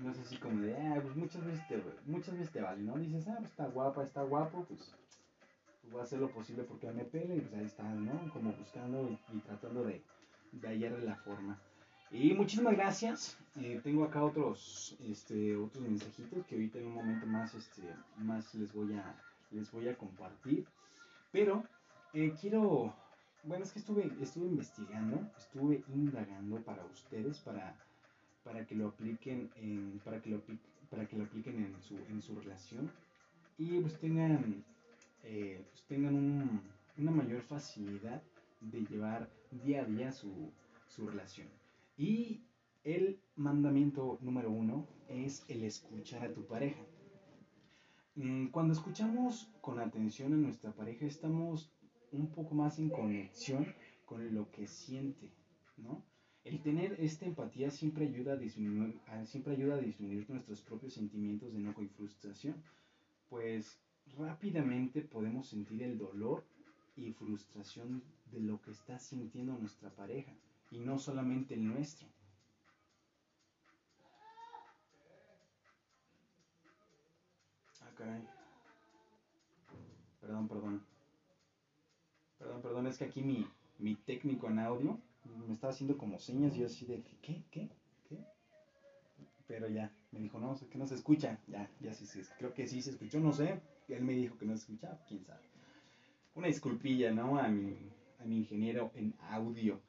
no 0.00 0.10
es 0.10 0.18
así 0.18 0.36
como 0.36 0.60
de, 0.60 0.76
ah, 0.76 1.00
pues 1.02 1.16
muchas 1.16 1.44
veces 1.44 1.66
te, 1.68 1.82
muchas 2.06 2.34
veces 2.34 2.52
te 2.52 2.60
vale, 2.60 2.82
¿no? 2.82 2.96
Dices, 2.98 3.28
ah, 3.28 3.36
pues 3.38 3.50
está 3.50 3.66
guapa, 3.66 4.02
está 4.04 4.22
guapo, 4.22 4.64
pues, 4.68 4.94
pues 5.80 5.92
voy 5.92 6.00
a 6.00 6.04
hacer 6.04 6.18
lo 6.18 6.30
posible 6.30 6.64
porque 6.64 6.90
me 6.92 7.04
pele 7.04 7.36
y 7.36 7.40
pues 7.40 7.54
ahí 7.54 7.64
está, 7.64 7.82
¿no? 7.82 8.32
Como 8.32 8.52
buscando 8.52 9.18
y, 9.32 9.38
tratando 9.40 9.84
de, 9.84 10.02
de 10.52 10.68
hallarle 10.68 11.04
la 11.04 11.16
forma. 11.16 11.58
Y 12.10 12.32
muchísimas 12.34 12.74
gracias. 12.74 13.36
Eh, 13.56 13.80
tengo 13.82 14.04
acá 14.04 14.24
otros, 14.24 14.96
este, 15.00 15.56
otros 15.56 15.82
mensajitos 15.82 16.46
que 16.46 16.54
ahorita 16.54 16.78
en 16.78 16.86
un 16.86 16.94
momento 16.94 17.26
más, 17.26 17.54
este, 17.54 17.82
más 18.16 18.54
les 18.54 18.72
voy 18.72 18.94
a, 18.94 19.14
les 19.50 19.70
voy 19.70 19.88
a 19.88 19.96
compartir. 19.96 20.66
Pero 21.32 21.64
eh, 22.14 22.32
quiero, 22.40 22.94
bueno, 23.42 23.64
es 23.64 23.72
que 23.72 23.80
estuve, 23.80 24.10
estuve 24.20 24.46
investigando, 24.46 25.20
estuve 25.36 25.84
indagando 25.88 26.62
para 26.62 26.84
ustedes, 26.86 27.40
para 27.40 27.76
para 28.48 28.66
que 28.66 28.74
lo 28.74 28.88
apliquen 28.88 29.50
en, 29.56 30.00
para 30.02 30.22
que 30.22 30.30
lo, 30.30 30.40
para 30.88 31.06
que 31.06 31.16
lo 31.18 31.24
apliquen 31.24 31.62
en 31.62 31.82
su, 31.82 31.98
en 32.08 32.22
su 32.22 32.34
relación 32.34 32.90
y 33.58 33.78
pues 33.80 33.98
tengan, 34.00 34.64
eh, 35.22 35.62
pues 35.70 35.82
tengan 35.86 36.14
un, 36.14 36.60
una 36.96 37.10
mayor 37.10 37.42
facilidad 37.42 38.22
de 38.60 38.86
llevar 38.86 39.30
día 39.50 39.82
a 39.82 39.84
día 39.84 40.12
su, 40.12 40.50
su 40.86 41.06
relación. 41.06 41.46
Y 41.98 42.40
el 42.84 43.20
mandamiento 43.36 44.18
número 44.22 44.50
uno 44.50 44.86
es 45.08 45.44
el 45.48 45.64
escuchar 45.64 46.24
a 46.24 46.32
tu 46.32 46.46
pareja. 46.46 46.80
Mm, 48.14 48.46
cuando 48.46 48.72
escuchamos 48.72 49.52
con 49.60 49.78
atención 49.78 50.32
a 50.32 50.36
nuestra 50.36 50.72
pareja, 50.72 51.04
estamos 51.04 51.70
un 52.12 52.28
poco 52.28 52.54
más 52.54 52.78
en 52.78 52.88
conexión 52.88 53.66
con 54.06 54.34
lo 54.34 54.50
que 54.50 54.66
siente, 54.66 55.30
¿no? 55.76 56.02
El 56.48 56.62
tener 56.62 56.96
esta 56.98 57.26
empatía 57.26 57.70
siempre 57.70 58.06
ayuda 58.06 58.32
a 58.32 58.36
disminuir, 58.36 58.98
siempre 59.26 59.52
ayuda 59.52 59.74
a 59.74 59.80
disminuir 59.80 60.30
nuestros 60.30 60.62
propios 60.62 60.94
sentimientos 60.94 61.52
de 61.52 61.58
enojo 61.58 61.82
y 61.82 61.88
frustración, 61.88 62.54
pues 63.28 63.78
rápidamente 64.16 65.02
podemos 65.02 65.46
sentir 65.46 65.82
el 65.82 65.98
dolor 65.98 66.42
y 66.96 67.12
frustración 67.12 68.02
de 68.32 68.40
lo 68.40 68.62
que 68.62 68.70
está 68.70 68.98
sintiendo 68.98 69.58
nuestra 69.58 69.90
pareja, 69.90 70.32
y 70.70 70.78
no 70.78 70.98
solamente 70.98 71.52
el 71.52 71.66
nuestro. 71.66 72.08
Ah. 77.82 78.20
Perdón, 80.18 80.48
perdón. 80.48 80.82
Perdón, 82.38 82.62
perdón, 82.62 82.86
es 82.86 82.96
que 82.96 83.04
aquí 83.04 83.20
mi, 83.20 83.46
mi 83.78 83.96
técnico 83.96 84.48
en 84.48 84.60
audio 84.60 84.98
me 85.46 85.54
estaba 85.54 85.72
haciendo 85.72 85.98
como 85.98 86.18
señas 86.18 86.56
y 86.56 86.60
yo 86.60 86.66
así 86.66 86.86
de, 86.86 87.02
¿qué? 87.22 87.44
¿Qué? 87.50 87.68
¿Qué? 88.08 88.24
Pero 89.46 89.68
ya, 89.68 89.92
me 90.12 90.20
dijo, 90.20 90.38
no, 90.38 90.54
que 90.70 90.78
no 90.78 90.86
se 90.86 90.94
escucha. 90.94 91.40
Ya, 91.46 91.70
ya 91.80 91.92
sí, 91.92 92.06
sí, 92.06 92.20
creo 92.38 92.52
que 92.52 92.66
sí 92.66 92.82
se 92.82 92.90
escuchó, 92.90 93.20
no 93.20 93.32
sé. 93.32 93.60
Él 93.88 94.02
me 94.02 94.12
dijo 94.12 94.36
que 94.36 94.46
no 94.46 94.54
se 94.54 94.62
escuchaba, 94.62 95.00
quién 95.06 95.24
sabe. 95.24 95.42
Una 96.34 96.46
disculpilla, 96.48 97.10
¿no? 97.12 97.38
A 97.38 97.48
mi, 97.48 97.74
a 98.18 98.24
mi 98.24 98.38
ingeniero 98.38 98.90
en 98.94 99.14
audio. 99.20 99.80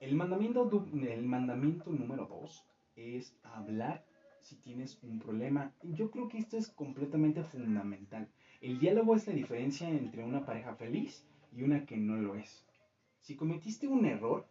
El 0.00 0.14
mandamiento, 0.14 0.70
el 0.92 1.22
mandamiento 1.22 1.90
número 1.90 2.26
dos 2.26 2.64
es 2.96 3.36
hablar 3.42 4.04
si 4.40 4.56
tienes 4.56 4.98
un 5.02 5.18
problema. 5.18 5.72
Yo 5.82 6.10
creo 6.10 6.28
que 6.28 6.38
esto 6.38 6.56
es 6.56 6.68
completamente 6.68 7.42
fundamental. 7.42 8.28
El 8.60 8.78
diálogo 8.78 9.14
es 9.14 9.26
la 9.26 9.34
diferencia 9.34 9.88
entre 9.90 10.24
una 10.24 10.44
pareja 10.44 10.74
feliz 10.74 11.26
y 11.52 11.62
una 11.62 11.84
que 11.84 11.96
no 11.96 12.16
lo 12.16 12.36
es. 12.36 12.64
Si 13.20 13.36
cometiste 13.36 13.88
un 13.88 14.06
error, 14.06 14.46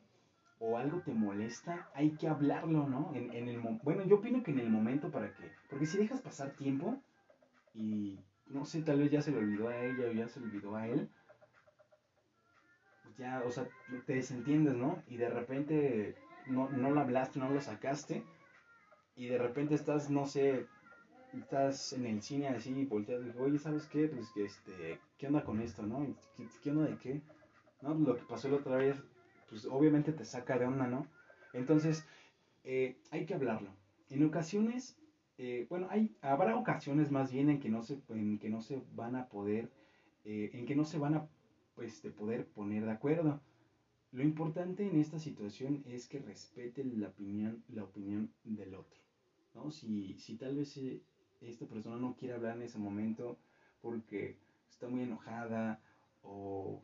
o 0.60 0.78
algo 0.78 1.02
te 1.02 1.14
molesta, 1.14 1.90
hay 1.94 2.12
que 2.12 2.28
hablarlo, 2.28 2.88
¿no? 2.88 3.12
En, 3.14 3.32
el, 3.32 3.60
bueno, 3.84 4.04
yo 4.06 4.18
opino 4.18 4.42
que 4.44 4.52
en 4.52 4.60
el 4.60 4.70
momento 4.70 5.12
para 5.12 5.34
que, 5.34 5.52
porque 5.70 5.86
si 5.86 5.98
dejas 5.98 6.22
pasar 6.22 6.52
tiempo 6.52 7.00
y 7.74 8.20
no 8.48 8.66
sé, 8.66 8.82
tal 8.82 9.00
vez 9.00 9.12
ya 9.12 9.22
se 9.22 9.32
le 9.32 9.38
olvidó 9.38 9.68
a 9.68 9.78
ella 9.78 10.08
o 10.08 10.12
ya 10.12 10.28
se 10.28 10.40
le 10.40 10.48
olvidó 10.48 10.76
a 10.76 10.88
él, 10.88 11.10
ya, 13.18 13.44
o 13.46 13.52
sea, 13.52 13.68
te 14.06 14.14
desentiendes, 14.14 14.76
¿no? 14.76 15.02
Y 15.08 15.18
de 15.18 15.30
repente 15.30 16.16
no, 16.48 16.70
no 16.70 16.92
lo 16.92 17.02
hablaste, 17.02 17.40
no 17.40 17.50
lo 17.50 17.62
sacaste 17.62 18.24
y 19.16 19.28
de 19.28 19.38
repente 19.38 19.76
estás, 19.76 20.10
no 20.10 20.26
sé, 20.26 20.68
estás 21.34 21.94
en 21.94 22.06
el 22.06 22.22
cine 22.22 22.48
así 22.50 22.86
volteado 22.86 23.24
y 23.24 23.26
digo, 23.26 23.44
oye, 23.44 23.58
¿sabes 23.58 23.88
qué? 23.88 24.08
Pues 24.08 24.30
que 24.32 24.46
este, 24.46 25.00
¿qué 25.18 25.28
onda 25.28 25.44
con 25.44 25.60
esto, 25.60 25.84
no? 25.84 26.16
¿Qué, 26.36 26.48
qué 26.62 26.72
onda 26.72 26.86
de 26.86 26.98
qué? 26.98 27.22
¿No? 27.82 27.94
Lo 27.96 28.16
que 28.16 28.24
pasó 28.24 28.50
la 28.50 28.58
otra 28.58 28.78
vez 28.78 29.04
pues 29.50 29.66
obviamente 29.66 30.14
te 30.14 30.26
saca 30.26 30.58
de 30.58 30.66
onda, 30.66 30.88
¿no? 30.88 31.08
Entonces, 31.54 32.06
eh, 32.64 32.98
hay 33.12 33.26
que 33.26 33.34
hablarlo. 33.34 33.72
En 34.10 34.24
ocasiones, 34.24 34.98
eh, 35.38 35.66
bueno, 35.70 35.88
hay, 35.90 36.16
habrá 36.22 36.58
ocasiones 36.58 37.12
más 37.12 37.32
bien 37.32 37.50
en 37.50 37.60
que 37.60 37.70
no 37.70 37.84
se, 37.84 38.02
en 38.10 38.40
que 38.40 38.50
no 38.50 38.62
se 38.62 38.82
van 38.94 39.16
a 39.16 39.28
poder, 39.28 39.72
eh, 40.26 40.52
en 40.54 40.66
que 40.66 40.76
no 40.76 40.86
se 40.86 40.98
van 40.98 41.16
a 41.16 41.30
pues, 41.76 42.02
de 42.02 42.12
poder 42.12 42.46
poner 42.48 42.86
de 42.86 42.92
acuerdo. 42.92 43.42
Lo 44.12 44.24
importante 44.24 44.88
en 44.88 45.00
esta 45.00 45.20
situación 45.20 45.84
es 45.86 46.08
que 46.08 46.20
respete 46.20 46.84
la 46.84 47.10
opinión, 47.10 47.64
la 47.70 47.84
opinión 47.84 48.32
del 48.44 48.74
otro. 48.76 49.00
¿no? 49.54 49.72
Si, 49.72 50.18
si 50.20 50.38
tal 50.38 50.56
vez 50.56 50.80
esta 51.42 51.66
persona 51.66 51.98
no 51.98 52.16
quiere 52.16 52.34
hablar 52.34 52.56
en 52.58 52.64
ese 52.64 52.80
momento 52.80 53.38
porque 53.82 54.38
está 54.70 54.88
muy 54.88 55.04
enojada 55.04 55.82
o 56.24 56.82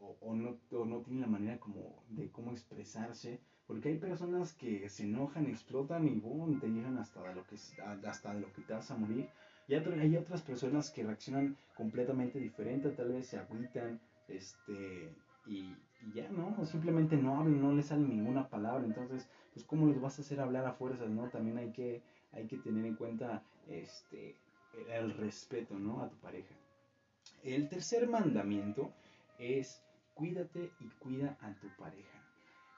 o, 0.00 0.34
no, 0.34 0.58
no 0.84 1.00
tienen 1.00 1.22
la 1.22 1.26
manera 1.26 1.58
como 1.58 2.02
de 2.10 2.30
cómo 2.30 2.52
expresarse, 2.52 3.40
porque 3.66 3.88
hay 3.88 3.98
personas 3.98 4.52
que 4.52 4.88
se 4.88 5.04
enojan, 5.04 5.46
explotan 5.46 6.06
y 6.06 6.14
boom, 6.20 6.60
te 6.60 6.68
llegan 6.68 6.98
hasta 6.98 7.32
lo 7.32 7.44
que, 7.46 7.56
hasta 8.06 8.34
lo 8.34 8.52
que 8.52 8.62
te 8.62 8.72
vas 8.72 8.90
a 8.90 8.96
morir. 8.96 9.28
Y 9.68 9.74
hay 9.74 10.16
otras 10.16 10.42
personas 10.42 10.90
que 10.90 11.02
reaccionan 11.02 11.56
completamente 11.74 12.38
diferente, 12.38 12.90
tal 12.90 13.12
vez 13.12 13.26
se 13.26 13.38
agüitan, 13.38 14.00
este, 14.28 15.12
y, 15.46 15.74
ya, 16.14 16.30
¿no? 16.30 16.54
O 16.58 16.64
simplemente 16.64 17.16
no 17.16 17.38
hablan, 17.38 17.60
no 17.60 17.72
les 17.72 17.86
sale 17.86 18.06
ninguna 18.06 18.48
palabra. 18.48 18.84
Entonces, 18.84 19.28
pues, 19.52 19.64
¿cómo 19.66 19.88
les 19.88 20.00
vas 20.00 20.18
a 20.18 20.22
hacer 20.22 20.40
hablar 20.40 20.66
a 20.66 20.72
fuerzas, 20.72 21.08
no? 21.10 21.28
También 21.28 21.58
hay 21.58 21.72
que, 21.72 22.02
hay 22.32 22.46
que 22.46 22.58
tener 22.58 22.86
en 22.86 22.94
cuenta, 22.94 23.42
este, 23.68 24.36
el 24.88 25.14
respeto, 25.14 25.76
¿no? 25.78 26.02
A 26.02 26.08
tu 26.08 26.16
pareja. 26.18 26.54
El 27.42 27.68
tercer 27.68 28.08
mandamiento 28.08 28.92
es 29.38 29.82
cuídate 30.16 30.72
y 30.80 30.88
cuida 30.98 31.36
a 31.40 31.52
tu 31.60 31.68
pareja. 31.76 32.18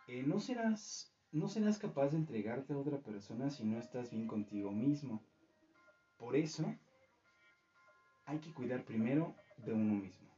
Eh, 0.09 0.25
no, 0.27 0.41
serás, 0.41 1.15
no 1.31 1.49
serás 1.49 1.79
capaz 1.79 2.09
de 2.09 2.17
entregarte 2.17 2.73
a 2.73 2.79
otra 2.79 2.99
persona 2.99 3.49
si 3.51 3.65
no 3.65 3.79
estás 3.79 4.11
bien 4.11 4.27
contigo 4.27 4.73
mismo. 4.73 5.23
Por 6.19 6.35
eso, 6.35 6.75
hay 8.27 8.39
que 8.39 8.53
cuidar 8.53 8.85
primero 8.85 9.35
de 9.57 9.73
uno 9.73 9.95
mismo. 9.95 10.29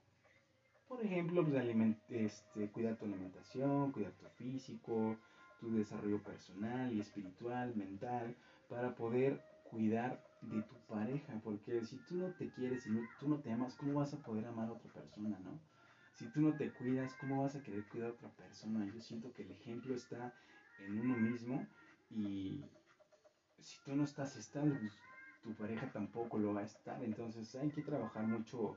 Por 0.89 1.01
ejemplo, 1.01 1.43
pues, 1.43 1.97
este, 2.11 2.71
cuidar 2.71 2.97
tu 2.97 3.07
alimentación, 3.07 3.93
cuidar 3.93 4.13
tu 4.13 4.27
físico, 4.37 5.17
tu 5.59 5.73
desarrollo 5.73 6.23
personal 6.23 6.93
y 6.93 7.01
espiritual, 7.01 7.75
mental, 7.77 8.37
para 8.69 8.95
poder 8.95 9.41
cuidar 9.71 10.23
de 10.43 10.61
tu 10.63 10.77
pareja. 10.87 11.41
Porque 11.43 11.83
si 11.83 11.97
tú 12.09 12.17
no 12.17 12.31
te 12.35 12.51
quieres, 12.51 12.87
y 12.87 12.91
tú 13.19 13.29
no 13.29 13.41
te 13.41 13.53
amas, 13.53 13.75
¿cómo 13.77 13.95
vas 13.95 14.13
a 14.13 14.23
poder 14.23 14.45
amar 14.47 14.69
a 14.69 14.73
otra 14.73 14.93
persona, 14.93 15.39
no? 15.39 15.59
Si 16.21 16.27
tú 16.27 16.43
no 16.43 16.53
te 16.53 16.71
cuidas, 16.71 17.15
¿cómo 17.15 17.43
vas 17.43 17.57
a 17.57 17.63
querer 17.63 17.83
cuidar 17.85 18.11
a 18.11 18.13
otra 18.13 18.29
persona? 18.33 18.85
Yo 18.93 19.01
siento 19.01 19.33
que 19.33 19.41
el 19.43 19.53
ejemplo 19.53 19.95
está 19.95 20.35
en 20.79 20.99
uno 20.99 21.17
mismo 21.17 21.67
y 22.11 22.63
si 23.59 23.79
tú 23.87 23.97
no 23.97 24.05
estás 24.05 24.37
estable, 24.37 24.75
pues, 24.75 24.93
tu 25.43 25.55
pareja 25.55 25.91
tampoco 25.91 26.37
lo 26.37 26.53
va 26.53 26.61
a 26.61 26.65
estar. 26.65 27.03
Entonces 27.03 27.55
hay 27.55 27.71
que 27.71 27.81
trabajar 27.81 28.27
mucho, 28.27 28.77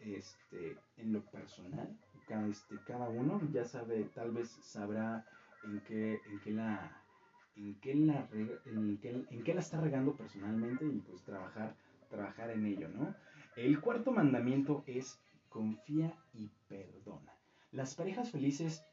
este, 0.00 0.78
en 0.96 1.12
lo 1.12 1.20
personal, 1.26 1.94
cada, 2.26 2.46
este, 2.46 2.78
cada 2.86 3.10
uno 3.10 3.38
ya 3.52 3.66
sabe, 3.66 4.04
tal 4.14 4.30
vez 4.30 4.48
sabrá 4.62 5.26
en 5.64 5.78
qué, 5.80 6.22
en 6.24 6.40
qué 6.40 6.52
la 6.52 6.98
en 7.54 7.74
qué 7.80 7.94
la, 7.94 8.26
en 8.64 8.96
qué, 8.96 9.26
en 9.28 9.44
qué 9.44 9.52
la 9.52 9.60
está 9.60 9.78
regando 9.78 10.16
personalmente 10.16 10.86
y 10.86 11.00
pues 11.00 11.20
trabajar, 11.22 11.74
trabajar 12.08 12.48
en 12.48 12.64
ello, 12.64 12.88
¿no? 12.88 13.14
El 13.56 13.78
cuarto 13.78 14.10
mandamiento 14.10 14.84
es 14.86 15.20
confía 15.52 16.16
y 16.32 16.50
perdona. 16.68 17.32
Las 17.70 17.94
parejas 17.94 18.30
felices 18.30 18.84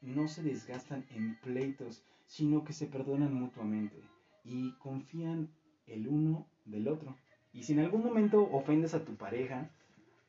no 0.00 0.28
se 0.28 0.42
desgastan 0.42 1.04
en 1.10 1.38
pleitos, 1.40 2.04
sino 2.26 2.64
que 2.64 2.72
se 2.72 2.86
perdonan 2.86 3.34
mutuamente 3.34 4.00
y 4.44 4.72
confían 4.78 5.50
el 5.86 6.06
uno 6.08 6.46
del 6.64 6.88
otro. 6.88 7.16
Y 7.52 7.64
si 7.64 7.72
en 7.72 7.80
algún 7.80 8.04
momento 8.04 8.48
ofendes 8.52 8.94
a 8.94 9.04
tu 9.04 9.16
pareja, 9.16 9.70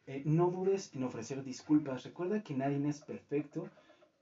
eh, 0.07 0.23
no 0.25 0.49
dudes 0.49 0.93
en 0.95 1.03
ofrecer 1.03 1.43
disculpas. 1.43 2.03
Recuerda 2.03 2.43
que 2.43 2.55
nadie 2.55 2.87
es 2.87 3.01
perfecto 3.01 3.69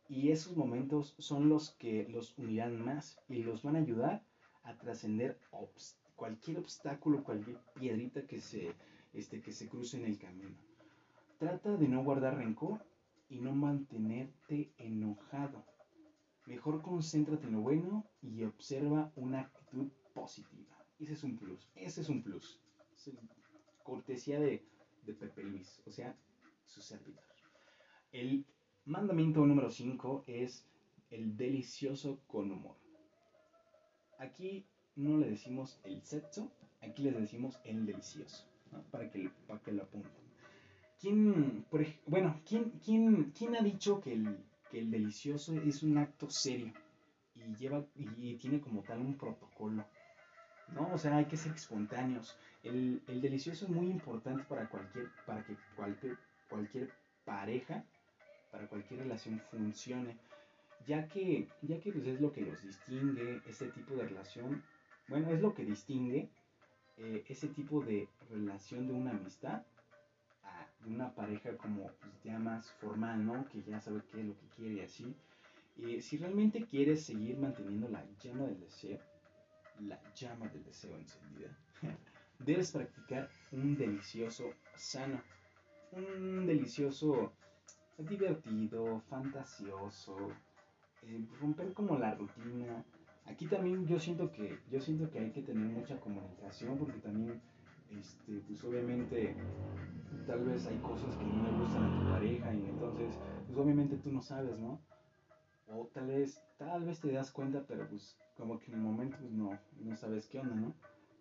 y 0.10 0.32
esos 0.32 0.58
momentos 0.58 1.16
son 1.20 1.48
los 1.50 1.72
que 1.72 2.08
los 2.10 2.38
unirán 2.38 2.84
más 2.84 3.18
y 3.30 3.44
los 3.44 3.64
van 3.64 3.76
a 3.76 3.80
ayudar 3.80 4.24
a 4.64 4.76
trascender 4.78 5.40
cualquier 6.16 6.60
obstáculo, 6.60 7.24
cualquier 7.24 7.60
piedrita 7.76 8.26
que 8.26 8.40
se, 8.40 8.74
este, 9.14 9.42
que 9.42 9.52
se 9.52 9.68
cruce 9.68 9.98
en 9.98 10.06
el 10.06 10.18
camino. 10.18 10.58
Trata 11.38 11.76
de 11.76 11.88
no 11.88 12.04
guardar 12.04 12.38
rencor 12.38 12.86
y 13.30 13.40
no 13.40 13.54
mantenerte 13.54 14.74
enojado. 14.78 15.66
Mejor 16.46 16.82
concéntrate 16.82 17.48
en 17.48 17.54
lo 17.54 17.62
bueno 17.62 18.06
y 18.22 18.44
observa 18.44 19.12
una 19.16 19.42
actitud 19.42 19.90
positiva. 20.14 20.78
Ese 21.00 21.14
es 21.14 21.24
un 21.24 21.38
plus, 21.38 21.70
ese 21.76 22.02
es 22.02 22.10
un 22.10 22.22
plus. 22.22 22.62
cortesía 23.84 24.40
de, 24.40 24.66
de 25.04 25.14
Pepe 25.14 25.44
Luis, 25.44 25.82
o 25.86 25.92
sea, 25.92 26.16
su 26.66 26.82
servidor. 26.82 27.24
El 28.12 28.46
Mandamiento 28.86 29.46
número 29.46 29.72
5 29.72 30.26
es 30.28 30.64
el 31.10 31.36
delicioso 31.36 32.22
con 32.28 32.52
humor. 32.52 32.78
Aquí 34.20 34.68
no 34.96 35.18
le 35.18 35.32
decimos 35.32 35.80
el 35.84 36.04
sexo, 36.04 36.52
aquí 36.82 37.02
le 37.02 37.12
decimos 37.12 37.60
el 37.64 37.86
delicioso, 37.86 38.46
para, 38.92 39.10
que, 39.10 39.30
para 39.48 39.60
que 39.62 39.72
lo 39.72 39.84
apunten. 39.84 40.25
¿Quién, 41.00 41.66
bueno, 42.08 42.42
¿quién, 42.48 42.72
quién, 42.84 43.32
quién 43.38 43.56
ha 43.56 43.62
dicho 43.62 44.00
que 44.02 44.14
el, 44.14 44.38
que 44.72 44.80
el, 44.80 44.90
delicioso 44.90 45.54
es 45.62 45.84
un 45.84 45.98
acto 45.98 46.30
serio 46.30 46.74
y, 47.36 47.56
lleva, 47.56 47.86
y 47.96 48.36
tiene 48.36 48.60
como 48.60 48.82
tal 48.82 49.00
un 49.00 49.18
protocolo? 49.18 49.86
¿no? 50.74 50.94
O 50.94 50.98
sea, 50.98 51.18
hay 51.18 51.26
que 51.26 51.38
ser 51.38 51.54
espontáneos. 51.54 52.38
El, 52.64 53.02
el 53.08 53.22
delicioso 53.22 53.66
es 53.66 53.72
muy 53.72 53.88
importante 53.88 54.44
para 54.46 54.68
cualquier, 54.70 55.10
para 55.26 55.44
que 55.44 55.56
cualquier, 55.76 56.18
cualquier 56.50 56.90
pareja 57.24 57.84
para 58.56 58.68
cualquier 58.68 59.02
relación 59.02 59.42
funcione, 59.52 60.18
ya 60.88 61.08
que, 61.10 61.50
ya 61.62 61.80
que 61.82 61.92
pues, 61.92 62.08
es 62.08 62.22
lo 62.22 62.32
que 62.32 62.42
los 62.42 62.62
distingue, 62.64 63.42
este 63.48 63.68
tipo 63.68 63.96
de 63.96 64.08
relación, 64.08 64.64
bueno, 65.10 65.30
es 65.32 65.42
lo 65.42 65.54
que 65.54 65.66
distingue 65.66 66.30
eh, 66.98 67.26
ese 67.28 67.50
tipo 67.50 67.82
de 67.82 68.08
relación 68.30 68.88
de 68.88 68.94
una 68.94 69.12
amistad 69.12 69.64
a 70.86 70.90
una 70.90 71.14
pareja 71.14 71.56
como 71.58 71.88
pues, 71.88 72.24
ya 72.24 72.40
más 72.40 72.72
formal, 72.74 73.26
¿no? 73.26 73.48
Que 73.50 73.62
ya 73.64 73.80
sabe 73.80 74.02
qué 74.12 74.22
es 74.22 74.28
lo 74.28 74.38
que 74.38 74.48
quiere 74.56 74.76
y 74.76 74.80
así. 74.82 75.16
y 75.78 76.02
si 76.02 76.18
realmente 76.18 76.66
quieres 76.66 77.04
seguir 77.06 77.38
manteniendo 77.38 77.90
la 77.90 78.04
llama 78.22 78.46
del 78.46 78.60
deseo, 78.60 79.00
la 79.82 80.00
llama 80.14 80.48
del 80.48 80.64
deseo 80.64 80.96
encendida, 80.98 81.58
debes 82.40 82.72
practicar 82.72 83.30
un 83.52 83.76
delicioso 83.78 84.54
sano, 84.76 85.22
un 85.92 86.46
delicioso 86.46 87.34
divertido, 87.98 89.02
fantasioso, 89.10 90.18
eh, 91.04 91.26
romper 91.40 91.74
como 91.74 91.98
la 91.98 92.16
rutina. 92.16 92.84
Aquí 93.26 93.48
también 93.48 93.88
yo 93.88 94.00
siento 94.00 94.32
que 94.32 94.60
yo 94.70 94.80
siento 94.80 95.10
que 95.10 95.20
hay 95.20 95.32
que 95.32 95.42
tener 95.42 95.66
mucha 95.66 96.00
comunicación 96.00 96.78
porque 96.78 97.00
también 97.00 97.42
este 97.92 98.40
pues 98.48 98.64
obviamente 98.64 99.36
tal 100.28 100.44
vez 100.44 100.66
hay 100.68 100.78
cosas 100.78 101.16
que 101.16 101.26
no 101.26 101.44
le 101.44 101.58
gustan 101.58 101.84
a 101.84 102.00
tu 102.00 102.10
pareja 102.10 102.54
y 102.54 102.66
entonces 102.66 103.16
pues 103.46 103.58
obviamente 103.58 103.98
tú 103.98 104.12
no 104.12 104.22
sabes, 104.22 104.60
¿no? 104.60 104.80
O 105.68 105.88
tal 105.94 106.08
vez 106.08 106.42
tal 106.58 106.86
vez 106.86 107.00
te 107.00 107.12
das 107.12 107.32
cuenta, 107.32 107.64
pero 107.68 107.88
pues 107.88 108.18
como 108.36 108.60
que 108.60 108.68
en 108.72 108.78
el 108.78 108.82
momento 108.82 109.18
pues 109.20 109.32
no 109.32 109.58
no 109.80 109.96
sabes 109.96 110.28
qué 110.28 110.40
onda, 110.40 110.56
¿no? 110.56 110.74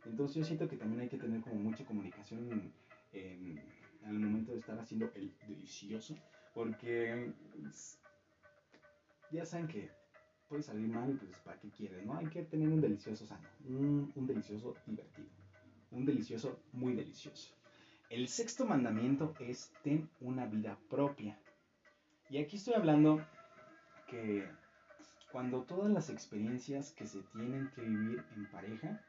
Entonces 0.06 0.36
yo 0.36 0.44
siento 0.44 0.68
que 0.68 0.76
también 0.76 1.00
hay 1.02 1.08
que 1.08 1.16
tener 1.18 1.40
como 1.40 1.56
mucha 1.56 1.84
comunicación 1.84 2.52
en, 2.52 2.72
en, 3.12 3.60
al 4.04 4.18
momento 4.18 4.52
de 4.52 4.58
estar 4.58 4.78
haciendo 4.78 5.10
el 5.14 5.32
delicioso 5.46 6.14
porque 6.52 7.32
ya 9.30 9.44
saben 9.44 9.66
que 9.66 9.90
puede 10.48 10.62
salir 10.62 10.88
mal 10.88 11.10
y 11.10 11.14
pues 11.14 11.38
para 11.38 11.58
qué 11.58 11.70
quieres, 11.70 12.04
¿no? 12.04 12.16
Hay 12.16 12.26
que 12.26 12.42
tener 12.44 12.68
un 12.68 12.80
delicioso 12.80 13.26
sano, 13.26 13.48
un, 13.66 14.12
un 14.14 14.26
delicioso 14.26 14.74
divertido, 14.86 15.28
un 15.94 16.04
delicioso 16.04 16.60
muy 16.72 16.94
delicioso. 16.94 17.54
El 18.10 18.28
sexto 18.28 18.66
mandamiento 18.66 19.34
es 19.40 19.72
ten 19.82 20.08
una 20.20 20.46
vida 20.46 20.78
propia. 20.90 21.38
Y 22.28 22.38
aquí 22.38 22.56
estoy 22.56 22.74
hablando 22.74 23.24
que 24.08 24.46
cuando 25.32 25.62
todas 25.62 25.90
las 25.90 26.10
experiencias 26.10 26.92
que 26.92 27.06
se 27.06 27.22
tienen 27.32 27.70
que 27.74 27.82
vivir 27.82 28.24
en 28.36 28.50
pareja, 28.50 29.00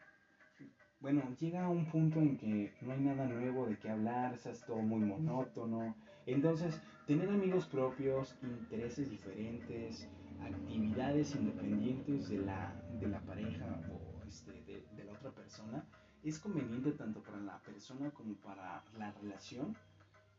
bueno, 1.00 1.22
llega 1.40 1.66
a 1.66 1.70
un 1.70 1.86
punto 1.86 2.20
en 2.20 2.38
que 2.38 2.74
no 2.82 2.94
hay 2.94 3.00
nada 3.00 3.28
nuevo 3.28 3.68
de 3.68 3.78
qué 3.78 3.90
hablar, 3.90 4.38
se 4.38 4.52
es 4.52 4.66
todo 4.66 4.78
muy 4.78 5.02
monótono. 5.02 5.96
Entonces, 6.26 6.82
tener 7.06 7.30
amigos 7.30 7.68
propios, 7.68 8.36
intereses 8.42 9.12
diferentes, 9.12 10.10
actividades 10.42 11.36
independientes 11.36 12.30
de 12.30 12.40
la, 12.40 12.74
de 13.00 13.08
la 13.08 13.20
pareja 13.22 13.66
o 13.92 14.24
este, 14.28 14.52
de, 14.64 14.84
de, 14.96 15.04
la 15.04 15.14
otra 15.14 15.32
persona, 15.32 15.86
es 16.30 16.40
conveniente 16.40 16.92
tanto 16.92 17.22
para 17.22 17.40
la 17.40 17.60
persona 17.60 18.10
como 18.12 18.36
para 18.36 18.84
la 18.98 19.12
relación 19.12 19.76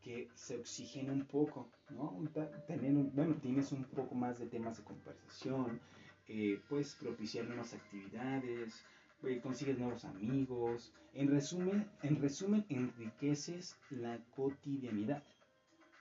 que 0.01 0.29
se 0.35 0.57
oxigene 0.57 1.11
un 1.11 1.25
poco, 1.25 1.69
¿no? 1.89 2.17
Tener 2.67 2.93
bueno, 2.93 3.35
tienes 3.35 3.71
un 3.71 3.83
poco 3.85 4.15
más 4.15 4.39
de 4.39 4.47
temas 4.47 4.77
de 4.77 4.83
conversación, 4.83 5.79
eh, 6.27 6.61
puedes 6.69 6.95
propiciar 6.95 7.45
nuevas 7.45 7.73
actividades, 7.73 8.83
eh, 9.23 9.39
consigues 9.41 9.77
nuevos 9.77 10.05
amigos, 10.05 10.93
en 11.13 11.29
resumen, 11.29 11.89
en 12.03 12.21
resumen, 12.21 12.65
enriqueces 12.69 13.75
la 13.89 14.19
cotidianidad. 14.35 15.23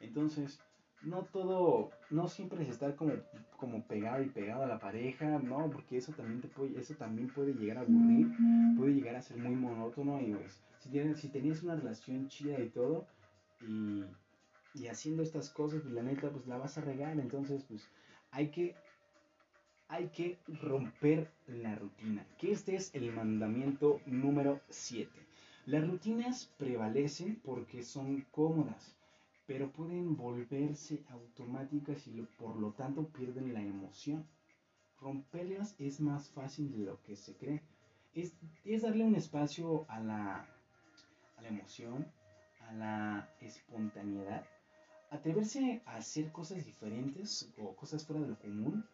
Entonces, 0.00 0.60
no 1.02 1.24
todo, 1.24 1.90
no 2.10 2.28
siempre 2.28 2.62
es 2.62 2.68
estar 2.68 2.94
como, 2.96 3.12
como 3.56 3.82
pegado 3.86 4.22
y 4.22 4.28
pegado 4.28 4.64
a 4.64 4.66
la 4.66 4.78
pareja, 4.78 5.38
¿no? 5.38 5.70
Porque 5.70 5.98
eso 5.98 6.12
también 6.12 6.40
te 6.40 6.48
puede, 6.48 6.78
eso 6.78 6.94
también 6.94 7.28
puede 7.28 7.54
llegar 7.54 7.78
a 7.78 7.80
aburrir, 7.82 8.28
puede 8.76 8.94
llegar 8.94 9.16
a 9.16 9.22
ser 9.22 9.36
muy 9.38 9.54
monótono 9.54 10.20
y 10.20 10.34
pues, 10.34 10.62
si, 10.78 10.90
tienes, 10.90 11.20
si 11.20 11.28
tenías 11.28 11.62
una 11.62 11.76
relación 11.76 12.28
chida 12.28 12.60
y 12.60 12.68
todo, 12.68 13.06
y, 13.60 14.04
y 14.74 14.88
haciendo 14.88 15.22
estas 15.22 15.50
cosas, 15.50 15.82
pues 15.82 15.94
la 15.94 16.02
neta, 16.02 16.30
pues 16.30 16.46
la 16.46 16.58
vas 16.58 16.76
a 16.78 16.82
regar, 16.82 17.18
entonces, 17.18 17.64
pues 17.64 17.88
hay 18.30 18.48
que, 18.48 18.74
hay 19.88 20.08
que 20.08 20.38
romper 20.48 21.30
la 21.46 21.74
rutina, 21.76 22.26
que 22.38 22.50
este 22.52 22.74
es 22.74 22.94
el 22.94 23.12
mandamiento 23.12 24.00
número 24.06 24.60
7. 24.68 25.10
Las 25.66 25.88
rutinas 25.88 26.52
prevalecen 26.58 27.40
porque 27.44 27.82
son 27.82 28.22
cómodas 28.30 28.95
pero 29.46 29.70
pueden 29.70 30.16
volverse 30.16 31.04
automáticas 31.10 32.06
y 32.08 32.22
por 32.38 32.56
lo 32.56 32.72
tanto 32.72 33.08
pierden 33.08 33.54
la 33.54 33.62
emoción. 33.62 34.26
Romperlas 35.00 35.76
es 35.78 36.00
más 36.00 36.30
fácil 36.30 36.72
de 36.72 36.78
lo 36.78 37.00
que 37.02 37.16
se 37.16 37.36
cree. 37.36 37.62
Es, 38.14 38.34
darle 38.82 39.04
un 39.04 39.14
espacio 39.14 39.84
a 39.88 40.00
la, 40.00 40.48
a 41.36 41.42
la 41.42 41.48
emoción, 41.48 42.10
a 42.60 42.72
la 42.72 43.30
espontaneidad, 43.40 44.44
atreverse 45.10 45.82
a 45.86 45.96
hacer 45.96 46.32
cosas 46.32 46.64
diferentes 46.64 47.52
o 47.58 47.76
cosas 47.76 48.04
fuera 48.04 48.22
de 48.22 48.28
lo 48.28 48.38
común 48.38 48.84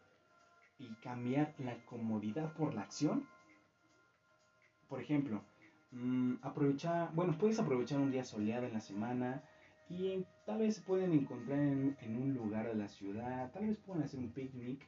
y 0.79 0.89
cambiar 0.97 1.55
la 1.59 1.83
comodidad 1.87 2.53
por 2.53 2.75
la 2.75 2.83
acción. 2.83 3.27
Por 4.89 5.01
ejemplo, 5.01 5.43
mm, 5.93 6.35
aprovechar, 6.43 7.15
bueno, 7.15 7.39
puedes 7.39 7.59
aprovechar 7.59 8.01
un 8.01 8.11
día 8.11 8.25
soleado 8.25 8.67
en 8.67 8.75
la 8.75 8.81
semana, 8.81 9.43
y 9.93 10.25
tal 10.47 10.59
vez 10.59 10.77
se 10.77 10.83
pueden 10.83 11.13
encontrar 11.13 11.59
en, 11.59 12.17
un 12.17 12.35
lugar 12.35 12.67
de 12.67 12.75
la 12.75 12.89
ciudad, 12.89 13.51
tal 13.53 13.67
vez 13.67 13.79
pueden 13.79 14.03
hacer 14.03 14.21
un 14.21 14.33
picnic 14.33 14.87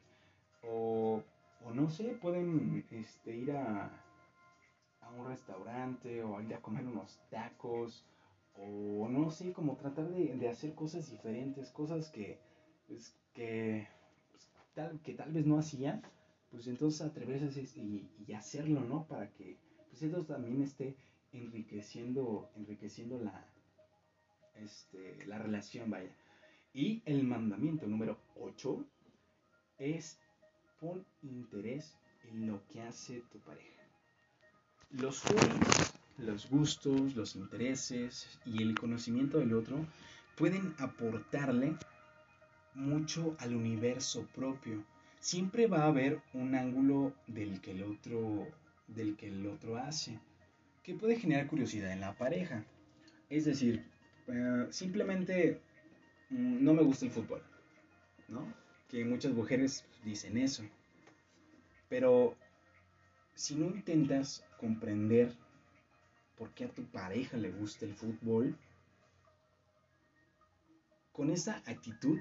o, 0.63 1.21
o 1.63 1.71
no 1.71 1.89
sé, 1.89 2.17
pueden 2.21 2.85
este, 2.91 3.35
ir 3.35 3.51
a, 3.51 3.91
a, 5.01 5.09
un 5.11 5.27
restaurante 5.27 6.23
o 6.23 6.41
ir 6.41 6.53
a 6.53 6.61
comer 6.61 6.85
unos 6.85 7.19
tacos 7.29 8.05
o 8.57 9.07
no 9.09 9.29
sé, 9.31 9.51
como 9.51 9.75
tratar 9.75 10.09
de, 10.09 10.35
de 10.35 10.49
hacer 10.49 10.73
cosas 10.75 11.09
diferentes, 11.09 11.71
cosas 11.71 12.09
que, 12.09 12.39
pues, 12.87 13.17
que, 13.33 13.87
pues, 14.31 14.49
tal, 14.73 14.99
que 15.01 15.13
tal 15.13 15.31
vez 15.33 15.45
no 15.45 15.59
hacían, 15.59 16.01
pues 16.49 16.67
entonces 16.67 17.01
atreverse 17.01 17.61
y, 17.75 18.09
y 18.25 18.33
hacerlo, 18.33 18.81
¿no? 18.81 19.05
Para 19.07 19.29
que 19.33 19.57
pues 19.89 20.03
eso 20.03 20.25
también 20.25 20.61
esté 20.61 20.95
enriqueciendo, 21.33 22.49
enriqueciendo 22.55 23.19
la, 23.19 23.45
este, 24.63 25.25
la 25.25 25.37
relación, 25.37 25.89
vaya. 25.89 26.09
Y 26.73 27.01
el 27.05 27.23
mandamiento 27.23 27.87
número 27.87 28.19
8 28.35 28.85
es 29.77 30.19
pon 30.79 31.05
interés 31.21 31.97
en 32.29 32.47
lo 32.47 32.65
que 32.67 32.81
hace 32.81 33.23
tu 33.31 33.39
pareja. 33.39 33.83
Los 34.91 35.21
hobbies, 35.21 35.93
los 36.17 36.49
gustos, 36.49 37.15
los 37.15 37.35
intereses 37.35 38.39
y 38.45 38.61
el 38.61 38.75
conocimiento 38.77 39.39
del 39.39 39.53
otro 39.53 39.85
pueden 40.35 40.73
aportarle 40.79 41.75
mucho 42.73 43.35
al 43.39 43.55
universo 43.55 44.27
propio. 44.35 44.83
Siempre 45.19 45.67
va 45.67 45.83
a 45.83 45.87
haber 45.87 46.21
un 46.33 46.55
ángulo 46.55 47.13
del 47.27 47.61
que 47.61 47.71
el 47.71 47.83
otro, 47.83 48.47
del 48.87 49.15
que 49.15 49.27
el 49.27 49.47
otro 49.47 49.77
hace, 49.77 50.19
que 50.83 50.93
puede 50.93 51.15
generar 51.15 51.47
curiosidad 51.47 51.91
en 51.91 52.01
la 52.01 52.13
pareja. 52.13 52.63
Es 53.29 53.45
decir, 53.45 53.83
eh, 54.27 54.67
simplemente 54.69 55.61
mm, 56.29 56.63
no 56.63 56.73
me 56.73 56.83
gusta 56.83 57.05
el 57.05 57.11
fútbol, 57.11 57.41
¿no? 58.27 58.53
Que 58.89 59.05
muchas 59.05 59.33
mujeres 59.33 59.85
dicen 60.03 60.37
eso. 60.37 60.63
Pero 61.89 62.35
si 63.35 63.55
no 63.55 63.67
intentas 63.67 64.43
comprender 64.59 65.35
por 66.37 66.49
qué 66.51 66.65
a 66.65 66.73
tu 66.73 66.83
pareja 66.85 67.37
le 67.37 67.51
gusta 67.51 67.85
el 67.85 67.93
fútbol, 67.93 68.57
con 71.11 71.29
esa 71.29 71.61
actitud 71.65 72.19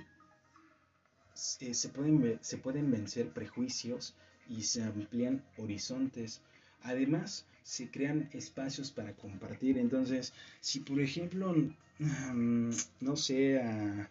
se, 1.34 1.88
pueden, 1.88 2.38
se 2.42 2.58
pueden 2.58 2.90
vencer 2.90 3.30
prejuicios 3.30 4.14
y 4.48 4.62
se 4.62 4.84
amplían 4.84 5.44
horizontes. 5.58 6.42
Además, 6.82 7.46
se 7.64 7.90
crean 7.90 8.28
espacios 8.32 8.92
para 8.92 9.14
compartir. 9.14 9.78
Entonces, 9.78 10.32
si 10.60 10.80
por 10.80 11.00
ejemplo, 11.00 11.52
mm, 12.32 12.70
no 13.00 13.16
sé, 13.16 13.60
a, 13.60 14.08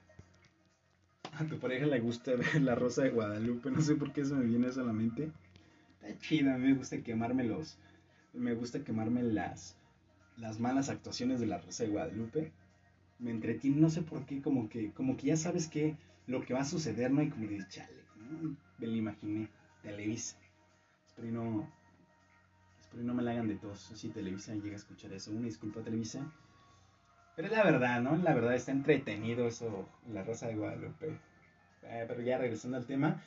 tu 1.49 1.57
pareja 1.59 1.85
le 1.85 2.01
gusta 2.01 2.35
ver 2.35 2.61
la 2.61 2.75
Rosa 2.75 3.03
de 3.03 3.11
Guadalupe, 3.11 3.71
no 3.71 3.81
sé 3.81 3.95
por 3.95 4.11
qué 4.11 4.21
eso 4.21 4.35
me 4.35 4.45
viene 4.45 4.67
eso 4.67 4.81
a 4.81 4.85
la 4.85 4.93
mente. 4.93 5.31
Está 6.01 6.19
chida, 6.19 6.57
me 6.57 6.73
gusta 6.73 7.01
quemarme 7.01 7.45
los, 7.45 7.77
me 8.33 8.53
gusta 8.53 8.83
quemarme 8.83 9.23
las, 9.23 9.77
las 10.35 10.59
malas 10.59 10.89
actuaciones 10.89 11.39
de 11.39 11.45
la 11.45 11.59
Rosa 11.59 11.85
de 11.85 11.91
Guadalupe 11.91 12.51
me 13.23 13.31
entretiene, 13.31 13.77
no 13.77 13.89
sé 13.89 14.01
por 14.01 14.25
qué, 14.25 14.41
como 14.41 14.69
que, 14.69 14.91
como 14.91 15.15
que 15.15 15.27
ya 15.27 15.37
sabes 15.37 15.67
que 15.67 15.95
lo 16.27 16.41
que 16.41 16.53
va 16.53 16.61
a 16.61 16.65
suceder, 16.65 17.11
¿no? 17.11 17.21
Y 17.21 17.29
como 17.29 17.47
dices, 17.47 17.69
chale, 17.69 18.03
¿no? 18.17 18.55
me 18.77 18.87
lo 18.87 18.95
imaginé, 18.95 19.49
Televisa. 19.81 20.37
Espero 21.07 21.27
y 21.27 21.31
no, 21.31 21.71
espero 22.93 23.07
no 23.07 23.15
me 23.15 23.23
la 23.23 23.31
hagan 23.31 23.47
de 23.47 23.55
todos, 23.55 23.91
si 23.95 24.09
Televisa 24.09 24.53
llega 24.53 24.73
a 24.73 24.77
escuchar 24.77 25.11
eso, 25.13 25.31
una 25.31 25.47
disculpa 25.47 25.81
Televisa. 25.81 26.31
Pero 27.35 27.47
es 27.47 27.51
la 27.51 27.63
verdad, 27.63 28.01
¿no? 28.01 28.15
La 28.17 28.35
verdad 28.35 28.53
está 28.53 28.71
entretenido 28.71 29.47
eso, 29.47 29.89
la 30.11 30.23
Rosa 30.23 30.47
de 30.47 30.55
Guadalupe. 30.55 31.07
Eh, 31.85 32.05
pero 32.07 32.21
ya 32.21 32.37
regresando 32.37 32.77
al 32.77 32.85
tema, 32.85 33.19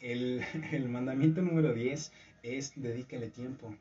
el, 0.00 0.42
mandamiento 0.88 1.40
número 1.40 1.72
10 1.72 2.12
es 2.42 2.72
dedícale 2.74 3.30
tiempo. 3.30 3.76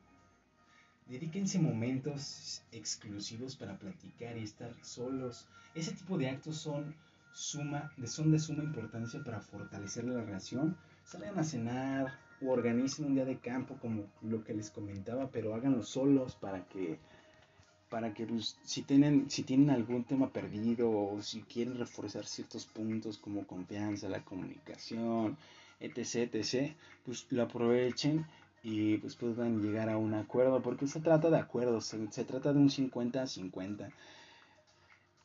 Dedíquense 1.08 1.58
momentos 1.58 2.62
exclusivos 2.72 3.56
para 3.56 3.80
platicar 3.80 4.38
y 4.38 4.44
estar 4.44 4.72
solos. 4.84 5.48
Ese 5.74 5.94
tipo 5.94 6.20
de 6.20 6.30
actos 6.30 6.58
son, 6.58 6.96
son 7.34 7.72
de 7.98 8.38
suma 8.38 8.64
importancia 8.64 9.24
para 9.24 9.42
fortalecer 9.42 10.04
la 10.04 10.22
relación. 10.22 10.78
Salgan 11.04 11.40
a 11.40 11.44
cenar 11.44 12.20
o 12.42 12.52
organicen 12.52 13.06
un 13.06 13.16
día 13.16 13.26
de 13.26 13.38
campo 13.38 13.76
como 13.82 14.04
lo 14.22 14.44
que 14.44 14.54
les 14.54 14.70
comentaba, 14.70 15.30
pero 15.32 15.56
háganlo 15.56 15.84
solos 15.84 16.36
para 16.36 16.66
que 16.66 16.98
para 17.90 18.14
que 18.14 18.26
pues, 18.26 18.58
si 18.64 18.84
tienen 18.84 19.30
si 19.30 19.44
tienen 19.44 19.70
algún 19.70 20.04
tema 20.06 20.30
perdido 20.32 20.90
o 20.90 21.22
si 21.22 21.42
quieren 21.42 21.78
reforzar 21.78 22.26
ciertos 22.26 22.66
puntos 22.66 23.18
como 23.18 23.46
confianza, 23.46 24.08
la 24.10 24.24
comunicación, 24.24 25.38
etc, 25.80 26.34
etc, 26.36 26.74
pues 27.06 27.28
lo 27.32 27.44
aprovechen 27.44 28.26
y 28.64 28.98
pues 28.98 29.16
puedan 29.16 29.62
llegar 29.62 29.90
a 29.90 29.98
un 29.98 30.14
acuerdo, 30.14 30.62
porque 30.62 30.88
se 30.88 31.00
trata 31.00 31.30
de 31.30 31.38
acuerdos, 31.38 31.86
se, 31.86 32.26
trata 32.26 32.54
de 32.54 32.60
un 32.60 32.70
50-50. 32.70 33.92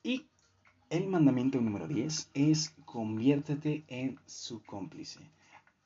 Y 0.03 0.27
el 0.91 1.07
mandamiento 1.09 1.61
número 1.61 1.87
10 1.87 2.31
es 2.35 2.75
conviértete 2.85 3.85
en 3.89 4.19
su 4.27 4.63
cómplice. 4.65 5.21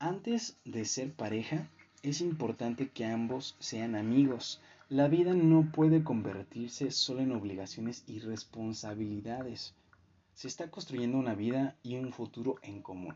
Antes 0.03 0.57
de 0.65 0.87
ser 0.87 1.13
pareja, 1.13 1.69
es 2.03 2.23
importante 2.23 2.89
que 2.89 3.05
ambos 3.05 3.55
sean 3.59 3.95
amigos. 3.95 4.59
La 4.89 5.09
vida 5.09 5.35
no 5.35 5.71
puede 5.73 6.03
convertirse 6.03 6.91
solo 6.91 7.21
en 7.21 7.33
obligaciones 7.33 8.05
y 8.07 8.21
responsabilidades. 8.21 9.75
Se 10.33 10.49
está 10.49 10.71
construyendo 10.71 11.19
una 11.19 11.35
vida 11.35 11.77
y 11.83 11.97
un 11.97 12.15
futuro 12.15 12.55
en 12.63 12.81
común, 12.81 13.15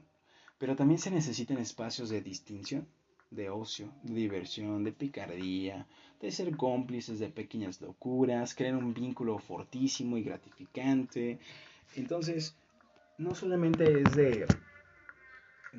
pero 0.59 0.77
también 0.77 0.99
se 0.99 1.11
necesitan 1.11 1.57
espacios 1.57 2.11
de 2.11 2.21
distinción 2.21 2.87
de 3.31 3.49
ocio, 3.49 3.91
de 4.03 4.13
diversión, 4.13 4.85
de 4.85 4.93
picardía, 4.93 5.87
de 6.21 6.31
ser 6.31 6.55
cómplices 6.55 7.19
de 7.19 7.31
pequeñas 7.31 7.81
locuras, 7.81 8.55
crear 8.55 8.77
un 8.77 8.93
vínculo 8.93 9.39
fortísimo 9.39 10.19
y 10.19 10.23
gratificante. 10.23 11.39
Entonces, 11.97 12.55
no 13.17 13.35
solamente 13.35 14.03
es 14.03 14.15
de, 14.15 14.47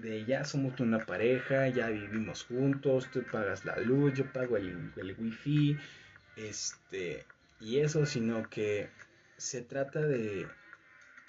de 0.02 0.26
ya 0.26 0.44
somos 0.46 0.80
una 0.80 1.06
pareja, 1.06 1.68
ya 1.70 1.88
vivimos 1.90 2.44
juntos, 2.44 3.10
tú 3.12 3.24
pagas 3.32 3.66
la 3.66 3.78
luz, 3.78 4.14
yo 4.14 4.32
pago 4.32 4.58
el, 4.58 4.92
el 4.96 5.16
wifi, 5.18 5.78
este, 6.36 7.26
y 7.60 7.80
eso, 7.80 8.06
sino 8.06 8.50
que 8.50 8.90
se 9.38 9.62
trata 9.62 10.02
de 10.02 10.48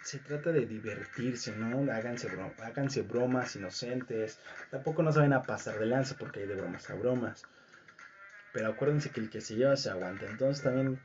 se 0.07 0.21
trata 0.21 0.53
de 0.53 0.67
divertirse, 0.67 1.57
¿no? 1.57 1.93
Háganse, 1.93 2.29
háganse 2.63 3.03
bromas 3.03 3.57
inocentes. 3.57 4.39
Tampoco 4.71 5.03
no 5.03 5.11
saben 5.11 5.33
a 5.33 5.43
pasar 5.43 5.81
de 5.81 5.87
lanza 5.87 6.17
porque 6.17 6.41
hay 6.41 6.47
de 6.47 6.55
bromas 6.55 6.89
a 6.91 6.95
bromas. 6.95 7.45
Pero 8.53 8.69
acuérdense 8.69 9.11
que 9.11 9.19
el 9.19 9.31
que 9.31 9.41
se 9.41 9.57
lleva 9.57 9.77
se 9.77 9.91
aguanta. 9.91 10.27
Entonces 10.27 10.63
también 10.63 11.01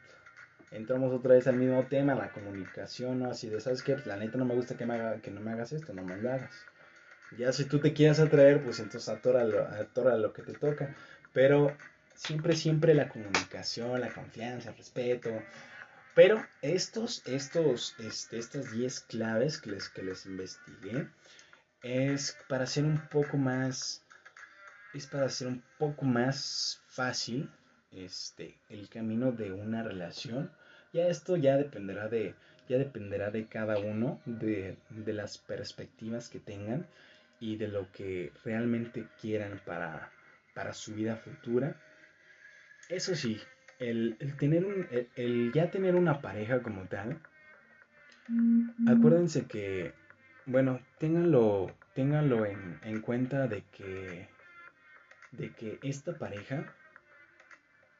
entramos 0.69 1.11
otra 1.11 1.33
vez 1.33 1.47
al 1.47 1.57
mismo 1.57 1.83
tema, 1.87 2.13
la 2.13 2.31
comunicación, 2.31 3.19
¿no? 3.19 3.31
Así 3.31 3.49
de, 3.49 3.59
¿sabes 3.59 3.81
qué? 3.81 3.97
La 4.05 4.17
neta 4.17 4.37
no 4.37 4.45
me 4.45 4.53
gusta 4.53 4.77
que, 4.77 4.85
me 4.85 4.93
haga, 4.93 5.19
que 5.19 5.31
no 5.31 5.41
me 5.41 5.51
hagas 5.51 5.73
esto, 5.73 5.93
no 5.93 6.03
me 6.03 6.17
lo 6.17 6.31
hagas. 6.31 6.70
Ya 7.37 7.51
si 7.53 7.65
tú 7.65 7.79
te 7.79 7.93
quieres 7.93 8.19
atraer, 8.19 8.63
pues 8.63 8.79
entonces 8.79 9.09
atora 9.09 9.43
lo, 9.43 10.17
lo 10.17 10.33
que 10.33 10.41
te 10.41 10.53
toca. 10.53 10.95
Pero 11.33 11.75
siempre, 12.15 12.55
siempre 12.55 12.93
la 12.93 13.09
comunicación, 13.09 13.99
la 14.01 14.13
confianza, 14.13 14.69
el 14.69 14.77
respeto, 14.77 15.31
pero 16.13 16.45
estos, 16.61 17.25
estos, 17.25 17.95
este, 17.99 18.37
estas 18.37 18.71
10 18.71 18.99
claves 19.01 19.59
que 19.59 19.71
les, 19.71 19.87
que 19.89 20.03
les 20.03 20.25
investigué 20.25 21.07
es 21.83 22.37
para 22.49 22.65
hacer 22.65 22.83
un 22.83 23.07
poco 23.07 23.37
más, 23.37 24.03
es 24.93 25.07
para 25.07 25.25
hacer 25.27 25.47
un 25.47 25.63
poco 25.79 26.05
más 26.05 26.81
fácil 26.89 27.49
este, 27.91 28.55
el 28.69 28.89
camino 28.89 29.31
de 29.31 29.53
una 29.53 29.83
relación. 29.83 30.51
Ya 30.91 31.07
esto 31.07 31.37
ya 31.37 31.55
dependerá 31.55 32.09
de, 32.09 32.35
ya 32.67 32.77
dependerá 32.77 33.31
de 33.31 33.47
cada 33.47 33.79
uno, 33.79 34.21
de, 34.25 34.77
de 34.89 35.13
las 35.13 35.37
perspectivas 35.37 36.27
que 36.27 36.39
tengan 36.39 36.85
y 37.41 37.57
de 37.57 37.67
lo 37.67 37.91
que 37.91 38.31
realmente 38.45 39.07
quieran 39.19 39.59
para, 39.65 40.11
para 40.53 40.73
su 40.73 40.93
vida 40.93 41.17
futura. 41.17 41.75
Eso 42.87 43.15
sí, 43.15 43.41
el, 43.79 44.15
tener 44.37 44.63
un, 44.63 44.87
el, 45.15 45.51
ya 45.51 45.71
tener 45.71 45.95
una 45.95 46.21
pareja 46.21 46.61
como 46.61 46.85
tal, 46.85 47.19
acuérdense 48.87 49.47
que, 49.47 49.91
bueno, 50.45 50.79
ténganlo, 50.99 51.75
ténganlo 51.95 52.45
en, 52.45 52.79
en, 52.83 53.01
cuenta 53.01 53.47
de 53.47 53.63
que, 53.71 54.29
de 55.31 55.51
que 55.53 55.79
esta 55.81 56.13
pareja 56.13 56.71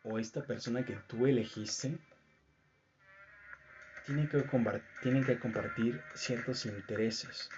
o 0.04 0.19
esta 0.19 0.43
persona 0.43 0.86
que 0.86 0.97
tú 1.08 1.25
elegiste 1.25 1.97
tiene 4.06 4.27
que, 4.30 4.43
tienen 5.01 5.23
que 5.23 5.39
compartir 5.39 5.99
ciertos 6.13 6.67
intereses. 6.67 7.49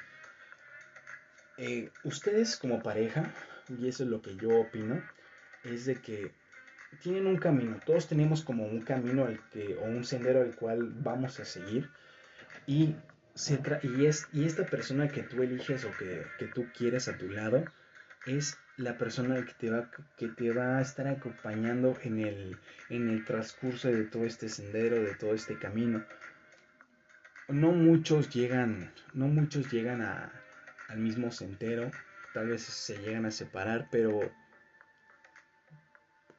Eh, 1.58 1.92
ustedes 2.04 2.58
como 2.58 2.82
pareja, 2.82 3.32
y 3.70 3.88
eso 3.88 4.04
es 4.04 4.10
lo 4.10 4.22
que 4.22 4.36
yo 4.36 4.62
opino, 4.62 5.02
es 5.64 5.86
de 5.86 5.96
que 5.96 6.32
tienen 7.02 7.28
un 7.28 7.38
camino, 7.38 7.80
todos 7.86 8.08
tenemos 8.08 8.44
como 8.44 8.66
un 8.66 8.82
camino 8.82 9.26
al 9.26 9.40
que, 9.50 9.76
o 9.76 9.84
un 9.84 10.04
sendero 10.04 10.42
al 10.42 10.56
cual 10.56 10.92
vamos 10.96 11.40
a 11.40 11.46
seguir 11.46 11.90
y, 12.68 12.96
se 13.34 13.60
y, 13.84 14.06
es, 14.06 14.28
y 14.32 14.46
esta 14.46 14.66
persona 14.66 15.08
que 15.08 15.24
tú 15.24 15.42
eliges 15.42 15.86
o 15.86 15.92
que, 15.98 16.24
que, 16.38 16.48
tú 16.48 16.68
quieres 16.76 17.08
a 17.08 17.18
tu 17.18 17.30
lado 17.30 17.66
es 18.26 18.58
la 18.78 18.98
persona 18.98 19.44
que 19.46 19.54
te 19.54 19.70
va, 19.70 19.90
que 20.18 20.28
te 20.28 20.52
va 20.52 20.78
a 20.78 20.82
estar 20.82 21.08
acompañando 21.08 21.98
en 22.04 22.20
el, 22.20 22.58
en 22.90 23.10
el 23.10 23.26
transcurso 23.26 23.90
de 23.90 24.04
todo 24.06 24.26
este 24.26 24.50
sendero, 24.50 25.02
de 25.02 25.16
todo 25.16 25.34
este 25.34 25.58
camino. 25.58 26.04
No 27.50 27.72
muchos 27.72 28.34
llegan, 28.34 28.94
no 29.14 29.28
muchos 29.28 29.72
llegan 29.72 30.02
a, 30.02 30.32
al 30.94 31.00
mismo 31.00 31.32
sendero, 31.32 31.90
tal 32.34 32.50
vez 32.50 32.62
se 32.62 32.98
llegan 33.00 33.26
a 33.26 33.32
separar, 33.32 33.88
pero 33.92 34.32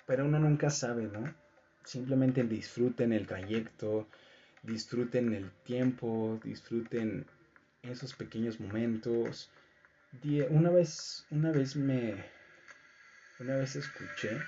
pero 0.07 0.27
uno 0.27 0.39
nunca 0.39 0.71
sabe, 0.71 1.05
¿no? 1.05 1.35
Simplemente 1.85 2.45
disfruten 2.45 3.13
el 3.13 3.27
trayecto, 3.27 4.07
disfruten 4.63 5.35
el 5.35 5.51
tiempo, 5.65 6.41
disfruten 6.45 7.27
esos 7.83 8.15
pequeños 8.15 8.61
momentos. 8.61 9.51
Una 10.51 10.71
vez, 10.71 11.27
una 11.31 11.51
vez 11.51 11.75
me, 11.75 12.15
una 13.41 13.57
vez 13.57 13.75
escuché, 13.75 14.39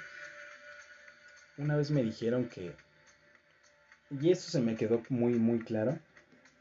una 1.57 1.77
vez 1.77 1.91
me 1.91 2.05
dijeron 2.05 2.49
que, 2.49 2.73
y 4.11 4.31
esto 4.31 4.53
se 4.53 4.61
me 4.61 4.77
quedó 4.77 5.03
muy, 5.09 5.35
muy 5.35 5.59
claro, 5.59 5.99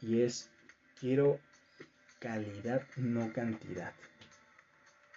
y 0.02 0.22
es, 0.22 0.50
quiero 0.98 1.38
calidad, 2.18 2.82
no 2.96 3.32
cantidad. 3.32 3.92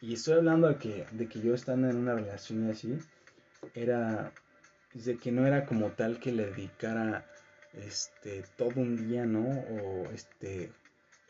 Y 0.01 0.13
estoy 0.13 0.35
hablando 0.35 0.69
de 0.69 0.77
que, 0.77 1.05
de 1.11 1.27
que 1.27 1.41
yo 1.41 1.53
estando 1.53 1.89
en 1.89 1.97
una 1.97 2.15
relación 2.15 2.69
así, 2.69 2.97
era, 3.73 4.31
de 4.93 5.17
que 5.17 5.31
no 5.31 5.45
era 5.45 5.65
como 5.65 5.91
tal 5.91 6.19
que 6.19 6.31
le 6.31 6.45
dedicara 6.45 7.25
este, 7.73 8.43
todo 8.57 8.79
un 8.79 8.95
día, 8.95 9.25
¿no? 9.25 9.49
O, 9.49 10.09
este, 10.11 10.71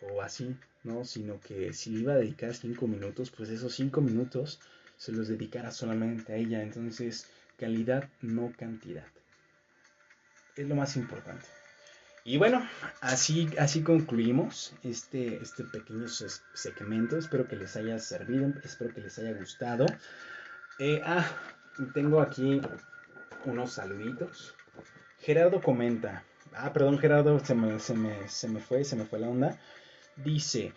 o 0.01 0.21
así, 0.21 0.55
¿no? 0.83 1.03
Sino 1.03 1.39
que 1.39 1.73
si 1.73 1.95
iba 1.95 2.13
a 2.13 2.17
dedicar 2.17 2.53
cinco 2.53 2.87
minutos, 2.87 3.31
pues 3.31 3.49
esos 3.49 3.73
cinco 3.73 4.01
minutos 4.01 4.59
se 4.97 5.11
los 5.11 5.27
dedicara 5.27 5.71
solamente 5.71 6.33
a 6.33 6.35
ella. 6.35 6.61
Entonces, 6.61 7.27
calidad, 7.57 8.07
no 8.21 8.53
cantidad. 8.57 9.07
Es 10.55 10.67
lo 10.67 10.75
más 10.75 10.95
importante. 10.95 11.45
Y 12.29 12.37
bueno, 12.37 12.63
así, 13.01 13.49
así 13.57 13.81
concluimos 13.81 14.75
este, 14.83 15.41
este 15.41 15.63
pequeño 15.63 16.07
segmento. 16.07 17.17
Espero 17.17 17.47
que 17.47 17.55
les 17.55 17.75
haya 17.75 17.97
servido, 17.97 18.53
espero 18.63 18.93
que 18.93 19.01
les 19.01 19.17
haya 19.17 19.33
gustado. 19.33 19.87
Eh, 20.77 21.01
ah, 21.03 21.25
tengo 21.91 22.21
aquí 22.21 22.61
unos 23.45 23.71
saluditos. 23.71 24.53
Gerardo 25.17 25.59
comenta, 25.59 26.23
Ah, 26.53 26.71
perdón, 26.71 26.99
Gerardo, 26.99 27.39
se 27.39 27.55
me, 27.55 27.79
se 27.79 27.95
me, 28.47 28.59
fue, 28.59 28.83
se 28.83 28.95
me 28.95 29.05
fue 29.05 29.17
la 29.17 29.29
onda. 29.29 29.57
Dice, 30.15 30.73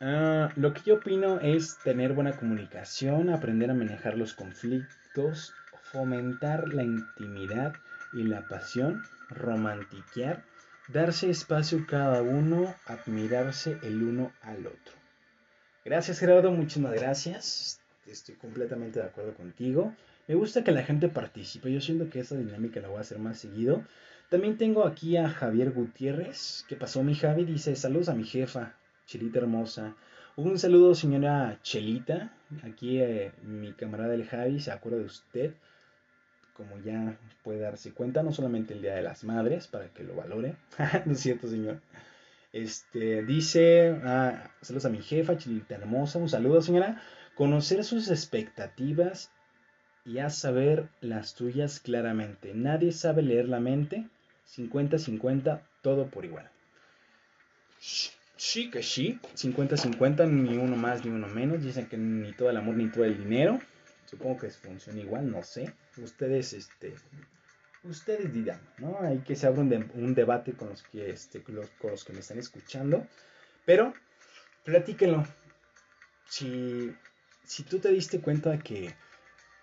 ah, 0.00 0.48
lo 0.56 0.72
que 0.72 0.80
yo 0.86 0.94
opino 0.94 1.40
es 1.40 1.76
tener 1.84 2.14
buena 2.14 2.38
comunicación, 2.38 3.28
aprender 3.28 3.70
a 3.70 3.74
manejar 3.74 4.16
los 4.16 4.32
conflictos, 4.32 5.52
fomentar 5.92 6.72
la 6.72 6.84
intimidad 6.84 7.74
y 8.14 8.22
la 8.22 8.48
pasión, 8.48 9.02
romantiquear, 9.28 10.42
darse 10.88 11.30
espacio 11.30 11.86
cada 11.86 12.22
uno, 12.22 12.74
admirarse 12.86 13.78
el 13.82 14.02
uno 14.02 14.32
al 14.42 14.66
otro. 14.66 14.94
Gracias 15.84 16.18
Gerardo, 16.18 16.50
muchísimas 16.50 16.94
gracias. 16.94 17.80
Estoy 18.06 18.36
completamente 18.36 19.00
de 19.00 19.06
acuerdo 19.06 19.34
contigo. 19.34 19.92
Me 20.28 20.34
gusta 20.34 20.64
que 20.64 20.72
la 20.72 20.82
gente 20.82 21.08
participe. 21.08 21.72
Yo 21.72 21.80
siento 21.80 22.10
que 22.10 22.20
esa 22.20 22.36
dinámica 22.36 22.80
la 22.80 22.88
voy 22.88 22.98
a 22.98 23.02
hacer 23.02 23.18
más 23.18 23.38
seguido. 23.38 23.84
También 24.28 24.58
tengo 24.58 24.84
aquí 24.84 25.16
a 25.16 25.28
Javier 25.28 25.72
Gutiérrez. 25.72 26.64
¿Qué 26.68 26.74
pasó, 26.74 27.02
mi 27.04 27.14
Javi? 27.14 27.44
Dice, 27.44 27.76
saludos 27.76 28.08
a 28.08 28.14
mi 28.14 28.24
jefa, 28.24 28.74
Chelita 29.06 29.38
hermosa. 29.38 29.94
Un 30.34 30.58
saludo, 30.58 30.94
señora 30.94 31.58
Chelita. 31.62 32.32
Aquí 32.64 33.00
eh, 33.00 33.32
mi 33.42 33.72
camarada 33.72 34.14
el 34.14 34.26
Javi 34.26 34.60
se 34.60 34.72
acuerda 34.72 34.98
de 34.98 35.04
usted. 35.04 35.54
Como 36.56 36.78
ya 36.78 37.18
puede 37.42 37.60
darse 37.60 37.92
cuenta, 37.92 38.22
no 38.22 38.32
solamente 38.32 38.72
el 38.72 38.80
Día 38.80 38.94
de 38.94 39.02
las 39.02 39.24
Madres, 39.24 39.66
para 39.66 39.88
que 39.88 40.04
lo 40.04 40.14
valore. 40.14 40.56
no 41.04 41.12
es 41.12 41.20
cierto, 41.20 41.48
señor. 41.48 41.80
Este, 42.52 43.22
dice, 43.22 44.00
ah, 44.04 44.50
saludos 44.62 44.86
a 44.86 44.90
mi 44.90 45.02
jefa, 45.02 45.36
Chelita 45.36 45.74
hermosa. 45.74 46.18
Un 46.18 46.30
saludo, 46.30 46.62
señora. 46.62 47.02
Conocer 47.34 47.84
sus 47.84 48.10
expectativas 48.10 49.30
y 50.06 50.18
a 50.18 50.30
saber 50.30 50.88
las 51.00 51.34
tuyas 51.34 51.80
claramente. 51.80 52.54
Nadie 52.54 52.92
sabe 52.92 53.22
leer 53.22 53.48
la 53.48 53.60
mente 53.60 54.08
50-50, 54.56 55.60
todo 55.82 56.06
por 56.06 56.24
igual. 56.24 56.48
Sí 58.36 58.70
que 58.70 58.82
sí, 58.82 59.18
50-50, 59.34 60.28
ni 60.30 60.56
uno 60.56 60.76
más 60.76 61.04
ni 61.04 61.10
uno 61.10 61.26
menos. 61.26 61.62
Dicen 61.62 61.86
que 61.86 61.96
ni 61.96 62.32
todo 62.32 62.50
el 62.50 62.56
amor 62.56 62.76
ni 62.76 62.88
todo 62.88 63.04
el 63.04 63.18
dinero. 63.18 63.58
Supongo 64.06 64.38
que 64.38 64.50
funciona 64.50 65.00
igual, 65.00 65.30
no 65.30 65.42
sé. 65.42 65.74
Ustedes, 65.98 66.52
este, 66.52 66.94
ustedes 67.84 68.32
dirán, 68.32 68.60
¿no? 68.78 68.98
Hay 69.00 69.18
que 69.20 69.36
se 69.36 69.46
abra 69.46 69.62
un, 69.62 70.14
debate 70.14 70.52
con 70.52 70.68
los 70.68 70.82
que, 70.82 71.10
este, 71.10 71.42
con 71.42 71.56
los, 71.56 72.04
que 72.04 72.12
me 72.12 72.20
están 72.20 72.38
escuchando. 72.38 73.06
Pero, 73.64 73.94
platíquenlo. 74.64 75.24
Si, 76.28 76.94
si 77.44 77.62
tú 77.62 77.78
te 77.78 77.88
diste 77.90 78.20
cuenta 78.20 78.58
que, 78.58 78.94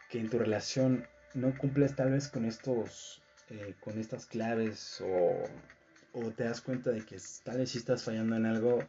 que 0.09 0.19
en 0.19 0.29
tu 0.29 0.39
relación 0.39 1.07
no 1.33 1.57
cumples 1.57 1.95
tal 1.95 2.11
vez 2.11 2.27
con 2.27 2.45
estos 2.45 3.23
eh, 3.49 3.75
con 3.81 3.99
estas 3.99 4.25
claves 4.25 5.03
o, 5.05 6.31
te 6.31 6.45
das 6.45 6.61
cuenta 6.61 6.91
de 6.91 7.05
que 7.05 7.17
tal 7.43 7.57
vez 7.57 7.71
si 7.71 7.77
estás 7.77 8.03
fallando 8.03 8.35
en 8.35 8.45
algo, 8.45 8.79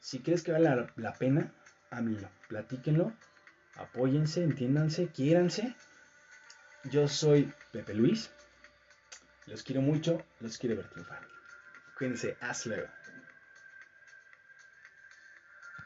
si 0.00 0.18
crees 0.20 0.42
que 0.42 0.52
vale 0.52 0.64
la, 0.64 0.92
la 0.96 1.14
pena, 1.14 1.52
háblenlo, 1.90 2.28
platíquenlo, 2.48 3.12
apóyense, 3.76 4.44
entiéndanse, 4.44 5.08
quiéranse. 5.08 5.74
Yo 6.90 7.08
soy 7.08 7.52
Pepe 7.72 7.94
Luis, 7.94 8.30
los 9.46 9.62
quiero 9.62 9.82
mucho, 9.82 10.22
los 10.40 10.56
quiero 10.56 10.76
ver 10.76 10.88
triunfar. 10.88 11.26
Cuídense, 11.98 12.36
hasta 12.40 12.68
luego. 12.68 12.88